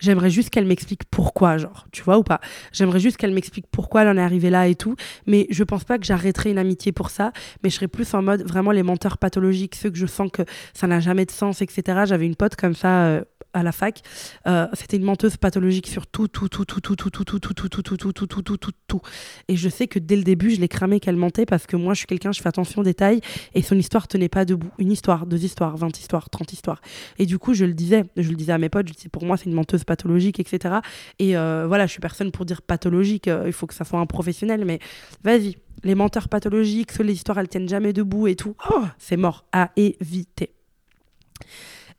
J'aimerais 0.01 0.31
juste 0.31 0.51
qu'elle 0.51 0.67
m'explique 0.67 1.05
pourquoi, 1.11 1.59
genre, 1.59 1.87
tu 1.93 2.03
vois 2.03 2.19
ou 2.19 2.23
pas. 2.23 2.41
J'aimerais 2.73 3.01
juste 3.01 3.17
qu'elle 3.17 3.33
m'explique 3.33 3.67
pourquoi 3.71 4.03
elle 4.03 4.09
en 4.09 4.17
est 4.17 4.23
arrivée 4.23 4.51
là 4.51 4.69
et 4.69 4.75
tout. 4.75 4.95
Mais 5.27 5.47
je 5.51 5.65
pense 5.65 5.85
pas 5.85 5.99
que 5.99 6.05
j'arrêterai 6.05 6.51
une 6.51 6.59
amitié 6.59 6.93
pour 6.93 7.11
ça. 7.11 7.33
Mais 7.63 7.71
je 7.71 7.77
serais 7.77 7.89
plus 7.89 8.13
en 8.15 8.23
mode 8.23 8.43
vraiment 8.47 8.73
les 8.73 8.83
menteurs 8.83 9.19
pathologiques, 9.19 9.75
ceux 9.75 9.91
que 9.91 9.99
je 9.99 10.07
sens 10.07 10.31
que 10.33 10.43
ça 10.75 10.87
n'a 10.87 11.01
jamais 11.01 11.25
de 11.25 11.31
sens, 11.31 11.63
etc. 11.63 12.03
J'avais 12.07 12.27
une 12.27 12.37
pote 12.37 12.57
comme 12.57 12.75
ça 12.75 13.23
à 13.55 13.63
la 13.63 13.73
fac. 13.73 14.03
C'était 14.75 14.97
une 14.97 15.05
menteuse 15.05 15.37
pathologique 15.37 15.87
sur 15.87 16.07
tout, 16.07 16.29
tout, 16.29 16.49
tout, 16.49 16.65
tout, 16.65 16.81
tout, 16.81 16.97
tout, 16.97 17.11
tout, 17.11 17.23
tout, 17.25 17.39
tout, 17.39 17.59
tout, 17.59 17.69
tout, 17.69 17.83
tout, 17.83 17.97
tout, 17.97 18.13
tout, 18.13 18.27
tout, 18.27 18.43
tout, 18.43 18.57
tout, 18.57 18.73
tout. 18.87 19.01
Et 19.49 19.57
je 19.57 19.69
sais 19.69 19.87
que 19.87 19.99
dès 19.99 20.17
le 20.17 20.23
début, 20.23 20.51
je 20.51 20.61
l'ai 20.61 20.69
cramé 20.69 21.01
qu'elle 21.01 21.17
mentait 21.17 21.47
parce 21.47 21.67
que 21.67 21.77
moi, 21.77 21.95
je 21.95 21.99
suis 21.99 22.07
quelqu'un, 22.07 22.33
je 22.33 22.41
fais 22.41 22.49
attention 22.49 22.81
aux 22.83 22.85
détails 22.85 23.21
et 23.55 23.63
son 23.63 23.77
histoire 23.77 24.09
tenait 24.09 24.29
pas 24.29 24.45
debout. 24.45 24.71
Une 24.79 24.93
histoire, 24.93 25.27
deux 25.27 25.45
histoires, 25.45 25.77
vingt 25.77 25.97
histoires, 25.99 26.31
trente 26.31 26.53
histoires. 26.53 26.81
Et 27.19 27.27
du 27.27 27.39
coup, 27.39 27.55
je 27.55 27.65
le 27.65 27.75
disais, 27.75 28.05
je 28.17 28.29
le 28.29 28.37
disais 28.37 28.53
à 28.53 28.59
mes 28.59 28.69
potes, 28.69 28.89
je 28.89 28.95
disais 28.95 29.09
pour 29.09 29.25
moi, 29.25 29.37
c'est 29.37 29.47
une 29.47 29.55
menteuse 29.59 29.85
pathologique, 29.85 30.41
etc. 30.41 30.77
Et 31.19 31.35
voilà, 31.35 31.87
je 31.87 31.93
suis 31.93 32.01
personne 32.01 32.31
pour 32.31 32.45
dire 32.45 32.63
pathologique, 32.63 33.29
il 33.29 33.53
faut 33.53 33.67
que 33.67 33.75
ça 33.75 33.85
soit 33.85 34.01
un 34.01 34.07
professionnel, 34.07 34.65
mais 34.65 34.79
vas-y. 35.25 35.57
Les 35.85 35.95
menteurs 35.95 36.29
pathologiques, 36.29 36.97
les 36.99 37.13
histoires, 37.13 37.39
elles 37.39 37.49
tiennent 37.49 37.69
jamais 37.69 37.93
debout 37.93 38.27
et 38.27 38.35
tout. 38.35 38.57
c'est 38.99 39.17
mort 39.17 39.45
à 39.53 39.71
éviter. 39.77 40.53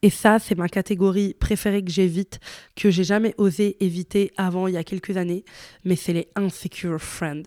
Et 0.01 0.09
ça, 0.09 0.39
c'est 0.39 0.55
ma 0.55 0.69
catégorie 0.69 1.33
préférée 1.33 1.83
que 1.83 1.91
j'évite, 1.91 2.39
que 2.75 2.89
j'ai 2.89 3.03
jamais 3.03 3.35
osé 3.37 3.75
éviter 3.83 4.31
avant 4.37 4.67
il 4.67 4.75
y 4.75 4.77
a 4.77 4.83
quelques 4.85 5.17
années, 5.17 5.43
mais 5.83 5.97
c'est 5.97 6.13
les 6.13 6.29
insecure 6.35 7.01
friends. 7.01 7.43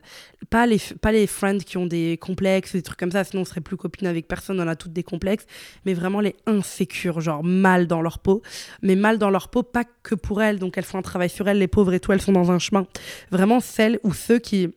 Pas 0.51 0.67
les, 0.67 0.79
pas 1.01 1.13
les 1.13 1.27
friends 1.27 1.59
qui 1.59 1.79
ont 1.79 1.87
des 1.87 2.19
complexes, 2.19 2.73
des 2.73 2.83
trucs 2.83 2.99
comme 2.99 3.11
ça, 3.11 3.25
sinon 3.25 3.43
on 3.43 3.45
serait 3.47 3.63
plus 3.63 3.79
copine 3.79 4.07
avec 4.07 4.29
personne, 4.29 4.61
on 4.61 4.69
a 4.69 4.77
toutes 4.77 4.93
des 4.93 5.03
complexes, 5.03 5.47
mais 5.87 5.95
vraiment 5.95 6.21
les 6.21 6.37
insécures, 6.47 7.21
genre 7.21 7.43
mal 7.43 7.87
dans 7.87 8.03
leur 8.03 8.19
peau. 8.19 8.43
Mais 8.83 8.97
mal 8.97 9.17
dans 9.17 9.31
leur 9.31 9.49
peau, 9.49 9.63
pas 9.63 9.85
que 10.03 10.15
pour 10.15 10.43
elles, 10.43 10.59
donc 10.59 10.77
elles 10.77 10.85
font 10.85 10.99
un 10.99 11.03
travail 11.03 11.31
sur 11.31 11.49
elles, 11.49 11.59
les 11.59 11.69
pauvres 11.69 11.95
et 11.95 12.01
tout, 12.01 12.13
elles 12.13 12.21
sont 12.21 12.33
dans 12.33 12.51
un 12.51 12.59
chemin. 12.59 12.87
Vraiment 13.31 13.61
celles 13.61 13.99
ou 14.03 14.13
ceux 14.13 14.39
qui 14.39 14.69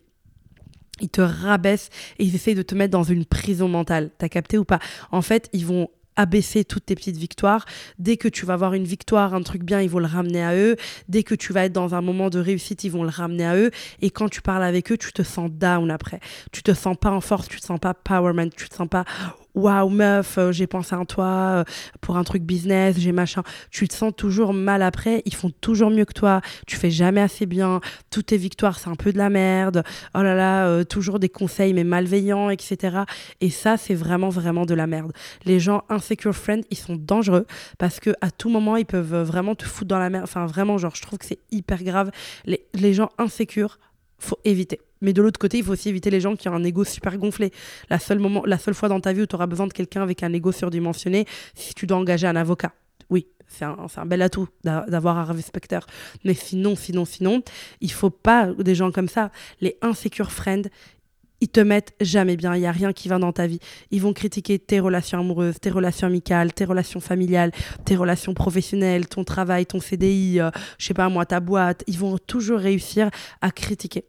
ils 1.01 1.09
te 1.09 1.19
rabaissent 1.19 1.89
et 2.19 2.23
ils 2.23 2.35
essayent 2.35 2.55
de 2.55 2.61
te 2.61 2.73
mettre 2.73 2.91
dans 2.91 3.03
une 3.03 3.25
prison 3.25 3.67
mentale. 3.67 4.11
T'as 4.17 4.29
capté 4.29 4.57
ou 4.57 4.63
pas? 4.63 4.79
En 5.11 5.21
fait, 5.21 5.49
ils 5.51 5.65
vont 5.65 5.89
abaisser 6.15 6.65
toutes 6.65 6.85
tes 6.85 6.95
petites 6.95 7.17
victoires. 7.17 7.65
Dès 7.99 8.17
que 8.17 8.27
tu 8.27 8.45
vas 8.45 8.53
avoir 8.53 8.73
une 8.73 8.85
victoire, 8.85 9.33
un 9.33 9.41
truc 9.41 9.63
bien, 9.63 9.81
ils 9.81 9.89
vont 9.89 9.99
le 9.99 10.05
ramener 10.05 10.43
à 10.43 10.55
eux. 10.55 10.75
Dès 11.09 11.23
que 11.23 11.35
tu 11.35 11.53
vas 11.53 11.65
être 11.65 11.73
dans 11.73 11.95
un 11.95 12.01
moment 12.01 12.29
de 12.29 12.39
réussite, 12.39 12.83
ils 12.83 12.91
vont 12.91 13.03
le 13.03 13.09
ramener 13.09 13.45
à 13.45 13.55
eux. 13.55 13.71
Et 14.01 14.09
quand 14.09 14.29
tu 14.29 14.41
parles 14.41 14.63
avec 14.63 14.91
eux, 14.91 14.97
tu 14.97 15.11
te 15.13 15.23
sens 15.23 15.51
down 15.51 15.91
après. 15.91 16.19
Tu 16.51 16.63
te 16.63 16.73
sens 16.73 16.97
pas 16.99 17.11
en 17.11 17.21
force, 17.21 17.47
tu 17.47 17.59
te 17.59 17.65
sens 17.65 17.79
pas 17.79 17.93
powerman, 17.93 18.49
tu 18.49 18.69
te 18.69 18.75
sens 18.75 18.87
pas 18.87 19.05
waouh 19.55 19.89
meuf, 19.89 20.37
euh, 20.37 20.51
j'ai 20.51 20.67
pensé 20.67 20.95
à 20.95 21.03
toi 21.05 21.25
euh, 21.25 21.63
pour 22.01 22.17
un 22.17 22.23
truc 22.23 22.43
business, 22.43 22.97
j'ai 22.99 23.11
machin. 23.11 23.43
Tu 23.71 23.87
te 23.87 23.93
sens 23.93 24.13
toujours 24.15 24.53
mal 24.53 24.81
après, 24.81 25.21
ils 25.25 25.33
font 25.33 25.51
toujours 25.61 25.89
mieux 25.89 26.05
que 26.05 26.13
toi, 26.13 26.41
tu 26.67 26.75
fais 26.75 26.91
jamais 26.91 27.21
assez 27.21 27.45
bien, 27.45 27.79
toutes 28.09 28.27
tes 28.27 28.37
victoires 28.37 28.77
c'est 28.79 28.89
un 28.89 28.95
peu 28.95 29.11
de 29.11 29.17
la 29.17 29.29
merde, 29.29 29.83
oh 30.13 30.21
là 30.21 30.35
là, 30.35 30.67
euh, 30.67 30.83
toujours 30.83 31.19
des 31.19 31.29
conseils 31.29 31.73
mais 31.73 31.83
malveillants, 31.83 32.49
etc. 32.49 32.99
Et 33.41 33.49
ça 33.49 33.77
c'est 33.77 33.95
vraiment 33.95 34.29
vraiment 34.29 34.65
de 34.65 34.73
la 34.73 34.87
merde. 34.87 35.13
Les 35.45 35.59
gens 35.59 35.83
insecure 35.89 36.35
friend, 36.35 36.63
ils 36.69 36.77
sont 36.77 36.95
dangereux 36.95 37.45
parce 37.77 37.99
que 37.99 38.11
à 38.21 38.31
tout 38.31 38.49
moment 38.49 38.75
ils 38.77 38.85
peuvent 38.85 39.21
vraiment 39.21 39.55
te 39.55 39.65
foutre 39.65 39.87
dans 39.87 39.99
la 39.99 40.09
merde. 40.09 40.23
Enfin 40.25 40.45
vraiment 40.45 40.77
genre 40.77 40.95
je 40.95 41.01
trouve 41.01 41.19
que 41.19 41.25
c'est 41.25 41.39
hyper 41.51 41.83
grave. 41.83 42.11
Les, 42.45 42.93
gens 42.93 43.09
insécures, 43.17 43.79
faut 44.25 44.39
éviter. 44.43 44.79
Mais 45.01 45.13
de 45.13 45.21
l'autre 45.21 45.39
côté, 45.39 45.57
il 45.59 45.63
faut 45.63 45.73
aussi 45.73 45.89
éviter 45.89 46.09
les 46.09 46.21
gens 46.21 46.35
qui 46.35 46.49
ont 46.49 46.53
un 46.53 46.63
ego 46.63 46.83
super 46.83 47.17
gonflé. 47.17 47.51
La 47.89 47.99
seule, 47.99 48.19
moment, 48.19 48.43
la 48.45 48.57
seule 48.57 48.73
fois 48.73 48.89
dans 48.89 48.99
ta 48.99 49.13
vie 49.13 49.21
où 49.21 49.25
tu 49.25 49.35
auras 49.35 49.47
besoin 49.47 49.67
de 49.67 49.73
quelqu'un 49.73 50.01
avec 50.01 50.23
un 50.23 50.33
ego 50.33 50.51
surdimensionné, 50.51 51.25
si 51.53 51.73
tu 51.73 51.85
dois 51.85 51.97
engager 51.97 52.27
un 52.27 52.35
avocat. 52.35 52.73
Oui, 53.09 53.27
c'est 53.47 53.65
un, 53.65 53.77
un, 53.95 54.05
bel 54.05 54.21
atout 54.21 54.47
d'avoir 54.63 55.17
un 55.17 55.25
respecteur. 55.25 55.85
Mais 56.23 56.33
sinon, 56.33 56.75
sinon, 56.75 57.05
sinon, 57.05 57.43
il 57.81 57.91
faut 57.91 58.09
pas 58.09 58.47
des 58.53 58.75
gens 58.75 58.91
comme 58.91 59.09
ça. 59.09 59.31
Les 59.61 59.77
insecure 59.81 60.31
friends, 60.31 60.63
ils 61.41 61.49
te 61.49 61.59
mettent 61.59 61.93
jamais 62.01 62.37
bien, 62.37 62.55
il 62.55 62.61
n'y 62.61 62.65
a 62.65 62.71
rien 62.71 62.93
qui 62.93 63.07
va 63.07 63.19
dans 63.19 63.31
ta 63.31 63.45
vie. 63.45 63.59
Ils 63.91 64.01
vont 64.01 64.13
critiquer 64.13 64.57
tes 64.57 64.79
relations 64.79 65.19
amoureuses, 65.19 65.59
tes 65.59 65.69
relations 65.69 66.07
amicales, 66.07 66.53
tes 66.53 66.65
relations 66.65 66.99
familiales, 66.99 67.51
tes 67.83 67.95
relations 67.95 68.33
professionnelles, 68.33 69.07
ton 69.07 69.23
travail, 69.23 69.65
ton 69.65 69.79
CDI, 69.79 70.39
euh, 70.39 70.49
je 70.77 70.87
sais 70.87 70.93
pas 70.93 71.09
moi, 71.09 71.25
ta 71.25 71.39
boîte. 71.39 71.83
Ils 71.87 71.99
vont 71.99 72.17
toujours 72.17 72.59
réussir 72.59 73.09
à 73.41 73.51
critiquer. 73.51 74.05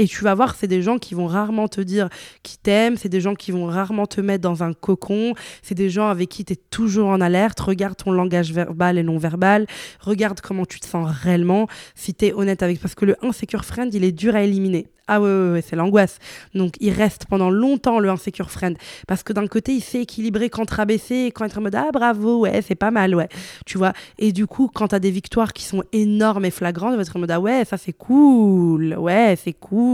Et 0.00 0.06
tu 0.06 0.24
vas 0.24 0.34
voir, 0.34 0.54
c'est 0.54 0.66
des 0.66 0.80
gens 0.80 0.96
qui 0.96 1.14
vont 1.14 1.26
rarement 1.26 1.68
te 1.68 1.82
dire 1.82 2.08
qu'ils 2.42 2.58
t'aiment, 2.58 2.96
c'est 2.96 3.10
des 3.10 3.20
gens 3.20 3.34
qui 3.34 3.52
vont 3.52 3.66
rarement 3.66 4.06
te 4.06 4.22
mettre 4.22 4.40
dans 4.40 4.62
un 4.62 4.72
cocon, 4.72 5.34
c'est 5.60 5.74
des 5.74 5.90
gens 5.90 6.08
avec 6.08 6.30
qui 6.30 6.42
tu 6.42 6.54
es 6.54 6.56
toujours 6.56 7.08
en 7.08 7.20
alerte. 7.20 7.60
Regarde 7.60 7.98
ton 7.98 8.10
langage 8.10 8.50
verbal 8.50 8.96
et 8.96 9.02
non 9.02 9.18
verbal, 9.18 9.66
regarde 10.00 10.40
comment 10.40 10.64
tu 10.64 10.80
te 10.80 10.86
sens 10.86 11.06
réellement, 11.06 11.66
si 11.94 12.14
tu 12.14 12.24
es 12.24 12.32
honnête 12.32 12.62
avec. 12.62 12.80
Parce 12.80 12.94
que 12.94 13.04
le 13.04 13.14
insecure 13.22 13.66
friend, 13.66 13.92
il 13.92 14.02
est 14.02 14.12
dur 14.12 14.34
à 14.34 14.42
éliminer. 14.42 14.86
Ah 15.12 15.20
ouais, 15.20 15.50
ouais, 15.50 15.60
c'est 15.60 15.74
l'angoisse. 15.74 16.18
Donc 16.54 16.74
il 16.78 16.92
reste 16.92 17.26
pendant 17.26 17.50
longtemps 17.50 17.98
le 17.98 18.08
insecure 18.10 18.48
friend. 18.48 18.78
Parce 19.08 19.24
que 19.24 19.32
d'un 19.32 19.48
côté, 19.48 19.72
il 19.72 19.80
sait 19.80 20.02
équilibrer 20.02 20.50
quand 20.50 20.66
te 20.66 20.74
rabaisser 20.76 21.26
et 21.26 21.30
quand 21.32 21.44
être 21.44 21.58
en 21.58 21.62
mode 21.62 21.74
ah 21.74 21.88
bravo, 21.92 22.42
ouais, 22.42 22.62
c'est 22.62 22.76
pas 22.76 22.92
mal, 22.92 23.16
ouais. 23.16 23.28
Tu 23.66 23.76
vois? 23.76 23.92
Et 24.18 24.30
du 24.30 24.46
coup, 24.46 24.70
quand 24.72 24.86
tu 24.86 24.94
as 24.94 25.00
des 25.00 25.10
victoires 25.10 25.52
qui 25.52 25.64
sont 25.64 25.82
énormes 25.92 26.44
et 26.44 26.52
flagrantes, 26.52 26.92
tu 26.92 26.96
vas 26.96 27.02
être 27.02 27.16
en 27.16 27.18
mode 27.18 27.32
ah 27.32 27.40
ouais, 27.40 27.64
ça 27.64 27.76
c'est 27.76 27.92
cool, 27.92 28.94
ouais, 28.96 29.34
c'est 29.42 29.52
cool. 29.52 29.89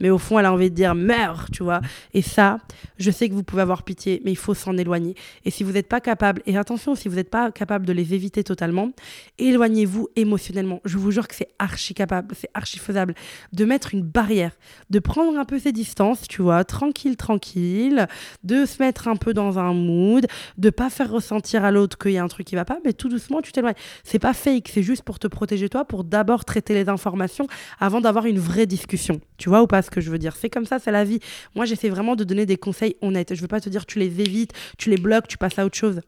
Mais 0.00 0.10
au 0.10 0.18
fond, 0.18 0.38
elle 0.38 0.46
a 0.46 0.52
envie 0.52 0.70
de 0.70 0.74
dire 0.74 0.94
meurs, 0.94 1.46
tu 1.52 1.62
vois. 1.62 1.80
Et 2.12 2.22
ça, 2.22 2.58
je 2.98 3.10
sais 3.10 3.28
que 3.28 3.34
vous 3.34 3.42
pouvez 3.42 3.62
avoir 3.62 3.82
pitié, 3.82 4.20
mais 4.24 4.32
il 4.32 4.36
faut 4.36 4.54
s'en 4.54 4.76
éloigner. 4.76 5.14
Et 5.44 5.50
si 5.50 5.64
vous 5.64 5.72
n'êtes 5.72 5.88
pas 5.88 6.00
capable, 6.00 6.42
et 6.46 6.56
attention, 6.56 6.94
si 6.94 7.08
vous 7.08 7.16
n'êtes 7.16 7.30
pas 7.30 7.50
capable 7.52 7.86
de 7.86 7.92
les 7.92 8.14
éviter 8.14 8.44
totalement, 8.44 8.90
éloignez-vous 9.38 10.08
émotionnellement. 10.16 10.80
Je 10.84 10.98
vous 10.98 11.10
jure 11.10 11.28
que 11.28 11.34
c'est 11.34 11.48
archi 11.58 11.94
capable, 11.94 12.34
c'est 12.34 12.50
archi 12.54 12.78
faisable 12.78 13.14
de 13.52 13.64
mettre 13.64 13.94
une 13.94 14.02
barrière, 14.02 14.52
de 14.90 14.98
prendre 14.98 15.38
un 15.38 15.44
peu 15.44 15.58
ses 15.58 15.72
distances, 15.72 16.26
tu 16.28 16.42
vois, 16.42 16.64
tranquille, 16.64 17.16
tranquille, 17.16 18.06
de 18.42 18.66
se 18.66 18.82
mettre 18.82 19.08
un 19.08 19.16
peu 19.16 19.32
dans 19.32 19.58
un 19.58 19.72
mood, 19.74 20.26
de 20.58 20.70
pas 20.70 20.90
faire 20.90 21.10
ressentir 21.10 21.64
à 21.64 21.70
l'autre 21.70 21.98
qu'il 21.98 22.12
y 22.12 22.18
a 22.18 22.24
un 22.24 22.28
truc 22.28 22.46
qui 22.46 22.54
va 22.54 22.64
pas, 22.64 22.78
mais 22.84 22.92
tout 22.92 23.08
doucement, 23.08 23.40
tu 23.42 23.52
t'éloignes. 23.52 23.74
C'est 24.02 24.18
pas 24.18 24.34
fake, 24.34 24.70
c'est 24.72 24.82
juste 24.82 25.02
pour 25.02 25.18
te 25.18 25.26
protéger 25.26 25.68
toi, 25.68 25.84
pour 25.84 26.04
d'abord 26.04 26.44
traiter 26.44 26.74
les 26.74 26.88
informations 26.88 27.46
avant 27.78 28.00
d'avoir 28.00 28.26
une 28.26 28.38
vraie 28.44 28.66
discussion. 28.66 29.20
Tu 29.36 29.48
vois 29.48 29.62
ou 29.62 29.66
pas 29.66 29.82
ce 29.82 29.90
que 29.90 30.00
je 30.00 30.10
veux 30.10 30.18
dire? 30.18 30.36
C'est 30.36 30.50
comme 30.50 30.66
ça, 30.66 30.78
c'est 30.78 30.92
la 30.92 31.04
vie. 31.04 31.20
Moi, 31.54 31.64
j'essaie 31.64 31.88
vraiment 31.88 32.16
de 32.16 32.24
donner 32.24 32.46
des 32.46 32.56
conseils 32.56 32.96
honnêtes. 33.00 33.34
Je 33.34 33.40
veux 33.40 33.48
pas 33.48 33.60
te 33.60 33.68
dire 33.68 33.86
tu 33.86 33.98
les 33.98 34.20
évites, 34.20 34.52
tu 34.78 34.90
les 34.90 34.96
bloques, 34.96 35.28
tu 35.28 35.38
passes 35.38 35.58
à 35.58 35.64
autre 35.64 35.76
chose. 35.76 36.00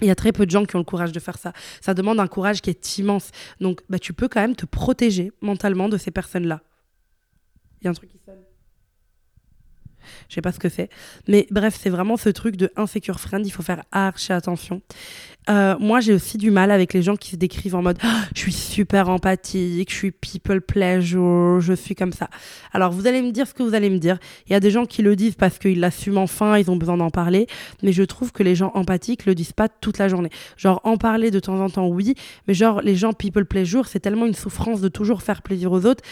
Il 0.00 0.06
y 0.06 0.10
a 0.10 0.14
très 0.14 0.32
peu 0.32 0.46
de 0.46 0.50
gens 0.50 0.64
qui 0.64 0.76
ont 0.76 0.80
le 0.80 0.84
courage 0.84 1.12
de 1.12 1.20
faire 1.20 1.38
ça. 1.38 1.52
Ça 1.80 1.92
demande 1.92 2.20
un 2.20 2.28
courage 2.28 2.60
qui 2.60 2.70
est 2.70 2.98
immense. 2.98 3.30
Donc, 3.60 3.80
bah, 3.88 3.98
tu 3.98 4.12
peux 4.12 4.28
quand 4.28 4.40
même 4.40 4.56
te 4.56 4.66
protéger 4.66 5.32
mentalement 5.40 5.88
de 5.88 5.96
ces 5.96 6.10
personnes-là. 6.10 6.62
Il 7.80 7.84
y 7.84 7.88
a 7.88 7.90
un 7.90 7.94
truc 7.94 8.10
qui. 8.10 8.18
Je 10.28 10.34
sais 10.34 10.40
pas 10.40 10.52
ce 10.52 10.58
que 10.58 10.68
c'est. 10.68 10.88
Mais 11.26 11.46
bref, 11.50 11.78
c'est 11.80 11.90
vraiment 11.90 12.16
ce 12.16 12.28
truc 12.28 12.56
de 12.56 12.70
insecure 12.76 13.20
friend. 13.20 13.46
Il 13.46 13.50
faut 13.50 13.62
faire 13.62 13.82
archi 13.92 14.32
attention. 14.32 14.82
Euh, 15.48 15.76
moi, 15.80 16.00
j'ai 16.00 16.12
aussi 16.12 16.36
du 16.36 16.50
mal 16.50 16.70
avec 16.70 16.92
les 16.92 17.02
gens 17.02 17.16
qui 17.16 17.30
se 17.30 17.36
décrivent 17.36 17.74
en 17.74 17.82
mode 17.82 17.98
ah, 18.02 18.24
je 18.34 18.40
suis 18.40 18.52
super 18.52 19.08
empathique, 19.08 19.90
je 19.90 19.94
suis 19.94 20.10
people 20.10 20.60
pleasure, 20.60 21.60
je 21.60 21.72
suis 21.72 21.94
comme 21.94 22.12
ça. 22.12 22.28
Alors, 22.72 22.92
vous 22.92 23.06
allez 23.06 23.22
me 23.22 23.30
dire 23.30 23.46
ce 23.46 23.54
que 23.54 23.62
vous 23.62 23.74
allez 23.74 23.88
me 23.88 23.98
dire. 23.98 24.18
Il 24.46 24.52
y 24.52 24.56
a 24.56 24.60
des 24.60 24.70
gens 24.70 24.84
qui 24.84 25.00
le 25.00 25.16
disent 25.16 25.36
parce 25.36 25.58
qu'ils 25.58 25.80
l'assument 25.80 26.22
enfin, 26.22 26.58
ils 26.58 26.70
ont 26.70 26.76
besoin 26.76 26.98
d'en 26.98 27.10
parler. 27.10 27.46
Mais 27.82 27.92
je 27.92 28.02
trouve 28.02 28.32
que 28.32 28.42
les 28.42 28.54
gens 28.54 28.72
empathiques 28.74 29.24
le 29.24 29.34
disent 29.34 29.52
pas 29.52 29.68
toute 29.68 29.96
la 29.98 30.08
journée. 30.08 30.30
Genre, 30.58 30.80
en 30.84 30.98
parler 30.98 31.30
de 31.30 31.40
temps 31.40 31.60
en 31.60 31.70
temps, 31.70 31.88
oui. 31.88 32.14
Mais 32.46 32.54
genre, 32.54 32.82
les 32.82 32.96
gens 32.96 33.14
people 33.14 33.46
pleasure, 33.46 33.86
c'est 33.86 34.00
tellement 34.00 34.26
une 34.26 34.34
souffrance 34.34 34.82
de 34.82 34.88
toujours 34.88 35.22
faire 35.22 35.40
plaisir 35.40 35.72
aux 35.72 35.86
autres 35.86 36.02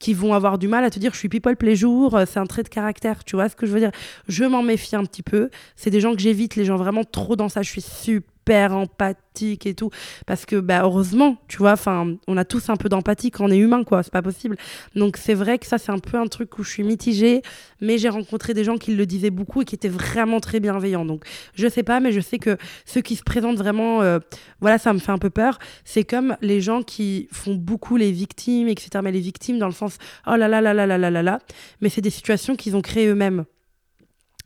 qui 0.00 0.14
vont 0.14 0.34
avoir 0.34 0.58
du 0.58 0.68
mal 0.68 0.84
à 0.84 0.90
te 0.90 0.98
dire 0.98 1.12
je 1.12 1.18
suis 1.18 1.28
people 1.28 1.56
jour 1.74 2.18
c'est 2.26 2.38
un 2.38 2.46
trait 2.46 2.62
de 2.62 2.68
caractère, 2.68 3.24
tu 3.24 3.36
vois 3.36 3.48
ce 3.48 3.56
que 3.56 3.66
je 3.66 3.72
veux 3.72 3.80
dire? 3.80 3.92
Je 4.28 4.44
m'en 4.44 4.62
méfie 4.62 4.96
un 4.96 5.04
petit 5.04 5.22
peu. 5.22 5.50
C'est 5.76 5.90
des 5.90 6.00
gens 6.00 6.14
que 6.14 6.20
j'évite, 6.20 6.56
les 6.56 6.64
gens 6.64 6.76
vraiment 6.76 7.04
trop 7.04 7.36
dans 7.36 7.48
ça. 7.48 7.62
Je 7.62 7.70
suis 7.70 7.80
super 7.80 8.33
empathique 8.52 9.66
et 9.66 9.74
tout. 9.74 9.90
Parce 10.26 10.46
que 10.46 10.56
bah 10.56 10.82
heureusement 10.82 11.36
tu 11.48 11.58
vois 11.58 11.72
enfin 11.72 12.14
on 12.26 12.36
a 12.36 12.44
tous 12.44 12.68
un 12.68 12.76
peu 12.76 12.88
d'empathie 12.88 13.30
quand 13.30 13.46
on 13.46 13.50
est 13.50 13.58
humain 13.58 13.84
quoi. 13.84 14.02
C'est 14.02 14.12
pas 14.12 14.22
possible. 14.22 14.56
Donc 14.94 15.16
c'est 15.16 15.34
vrai 15.34 15.58
que 15.58 15.66
ça 15.66 15.78
c'est 15.78 15.92
un 15.92 15.98
peu 15.98 16.18
un 16.18 16.26
truc 16.26 16.58
où 16.58 16.64
je 16.64 16.70
suis 16.70 16.82
mitigée. 16.82 17.42
Mais 17.80 17.98
j'ai 17.98 18.08
rencontré 18.08 18.54
des 18.54 18.64
gens 18.64 18.76
qui 18.76 18.94
le 18.94 19.06
disaient 19.06 19.30
beaucoup 19.30 19.62
et 19.62 19.64
qui 19.64 19.74
étaient 19.74 19.88
vraiment 19.88 20.40
très 20.40 20.60
bienveillants. 20.60 21.04
Donc 21.04 21.24
je 21.54 21.68
sais 21.68 21.82
pas 21.82 22.00
mais 22.00 22.12
je 22.12 22.20
sais 22.20 22.38
que 22.38 22.56
ceux 22.84 23.00
qui 23.00 23.16
se 23.16 23.22
présentent 23.22 23.58
vraiment 23.58 24.02
euh, 24.02 24.18
voilà 24.60 24.78
ça 24.78 24.92
me 24.92 24.98
fait 24.98 25.12
un 25.12 25.18
peu 25.18 25.30
peur. 25.30 25.58
C'est 25.84 26.04
comme 26.04 26.36
les 26.40 26.60
gens 26.60 26.82
qui 26.82 27.28
font 27.32 27.54
beaucoup 27.54 27.96
les 27.96 28.12
victimes 28.12 28.68
etc 28.68 28.90
mais 29.02 29.12
les 29.12 29.20
victimes 29.20 29.58
dans 29.58 29.66
le 29.66 29.72
sens 29.72 29.98
oh 30.26 30.36
là 30.36 30.48
là 30.48 30.60
là 30.60 30.74
là 30.74 30.86
là 30.86 30.98
là 30.98 31.10
là 31.10 31.22
là. 31.22 31.38
Mais 31.80 31.88
c'est 31.88 32.00
des 32.00 32.10
situations 32.10 32.56
qu'ils 32.56 32.76
ont 32.76 32.82
créées 32.82 33.08
eux-mêmes 33.08 33.44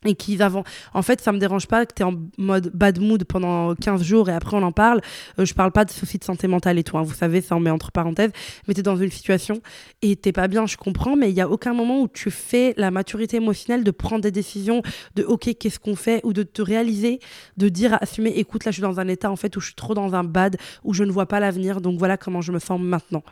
et 0.04 0.14
qu'ils 0.14 0.42
avant 0.42 0.62
en 0.94 1.02
fait 1.02 1.20
ça 1.20 1.32
me 1.32 1.38
dérange 1.38 1.66
pas 1.66 1.84
que 1.84 1.94
tu 1.94 2.02
es 2.02 2.04
en 2.04 2.14
mode 2.38 2.70
bad 2.72 3.00
mood 3.00 3.24
pendant 3.24 3.74
15 3.74 4.02
jours 4.02 4.28
et 4.28 4.32
après 4.32 4.56
on 4.56 4.62
en 4.62 4.70
parle 4.70 5.00
euh, 5.38 5.44
je 5.44 5.54
parle 5.54 5.72
pas 5.72 5.84
de 5.84 5.90
soucis 5.90 6.18
de 6.18 6.24
santé 6.24 6.46
mentale 6.46 6.78
et 6.78 6.84
tout 6.84 6.96
hein. 6.98 7.02
vous 7.02 7.14
savez 7.14 7.40
ça 7.40 7.56
on 7.56 7.60
met 7.60 7.70
entre 7.70 7.90
parenthèses 7.90 8.30
mais 8.66 8.74
tu 8.74 8.80
es 8.80 8.82
dans 8.82 8.96
une 8.96 9.10
situation 9.10 9.60
et 10.02 10.14
t'es 10.14 10.32
pas 10.32 10.46
bien 10.46 10.66
je 10.66 10.76
comprends 10.76 11.16
mais 11.16 11.30
il 11.30 11.36
y 11.36 11.40
a 11.40 11.48
aucun 11.48 11.74
moment 11.74 12.00
où 12.02 12.08
tu 12.08 12.30
fais 12.30 12.74
la 12.76 12.90
maturité 12.92 13.38
émotionnelle 13.38 13.82
de 13.82 13.90
prendre 13.90 14.22
des 14.22 14.30
décisions 14.30 14.82
de 15.16 15.24
ok 15.24 15.56
qu'est-ce 15.58 15.80
qu'on 15.80 15.96
fait? 15.96 16.20
Ou 16.24 16.32
de 16.32 16.42
te 16.42 16.62
réaliser 16.62 17.18
de 17.56 17.68
dire 17.68 17.98
assumer 18.00 18.30
écoute 18.30 18.64
là 18.64 18.70
je 18.70 18.76
suis 18.76 18.82
dans 18.82 19.00
un 19.00 19.08
état 19.08 19.30
en 19.30 19.36
fait 19.36 19.56
où 19.56 19.60
je 19.60 19.66
suis 19.66 19.74
trop 19.74 19.94
dans 19.94 20.14
un 20.14 20.24
bad 20.24 20.56
où 20.84 20.94
je 20.94 21.02
ne 21.02 21.10
vois 21.10 21.26
pas 21.26 21.40
l'avenir 21.40 21.80
donc 21.80 21.98
voilà 21.98 22.16
comment 22.16 22.40
je 22.40 22.52
me 22.52 22.58
sens 22.58 22.80
maintenant 22.80 23.22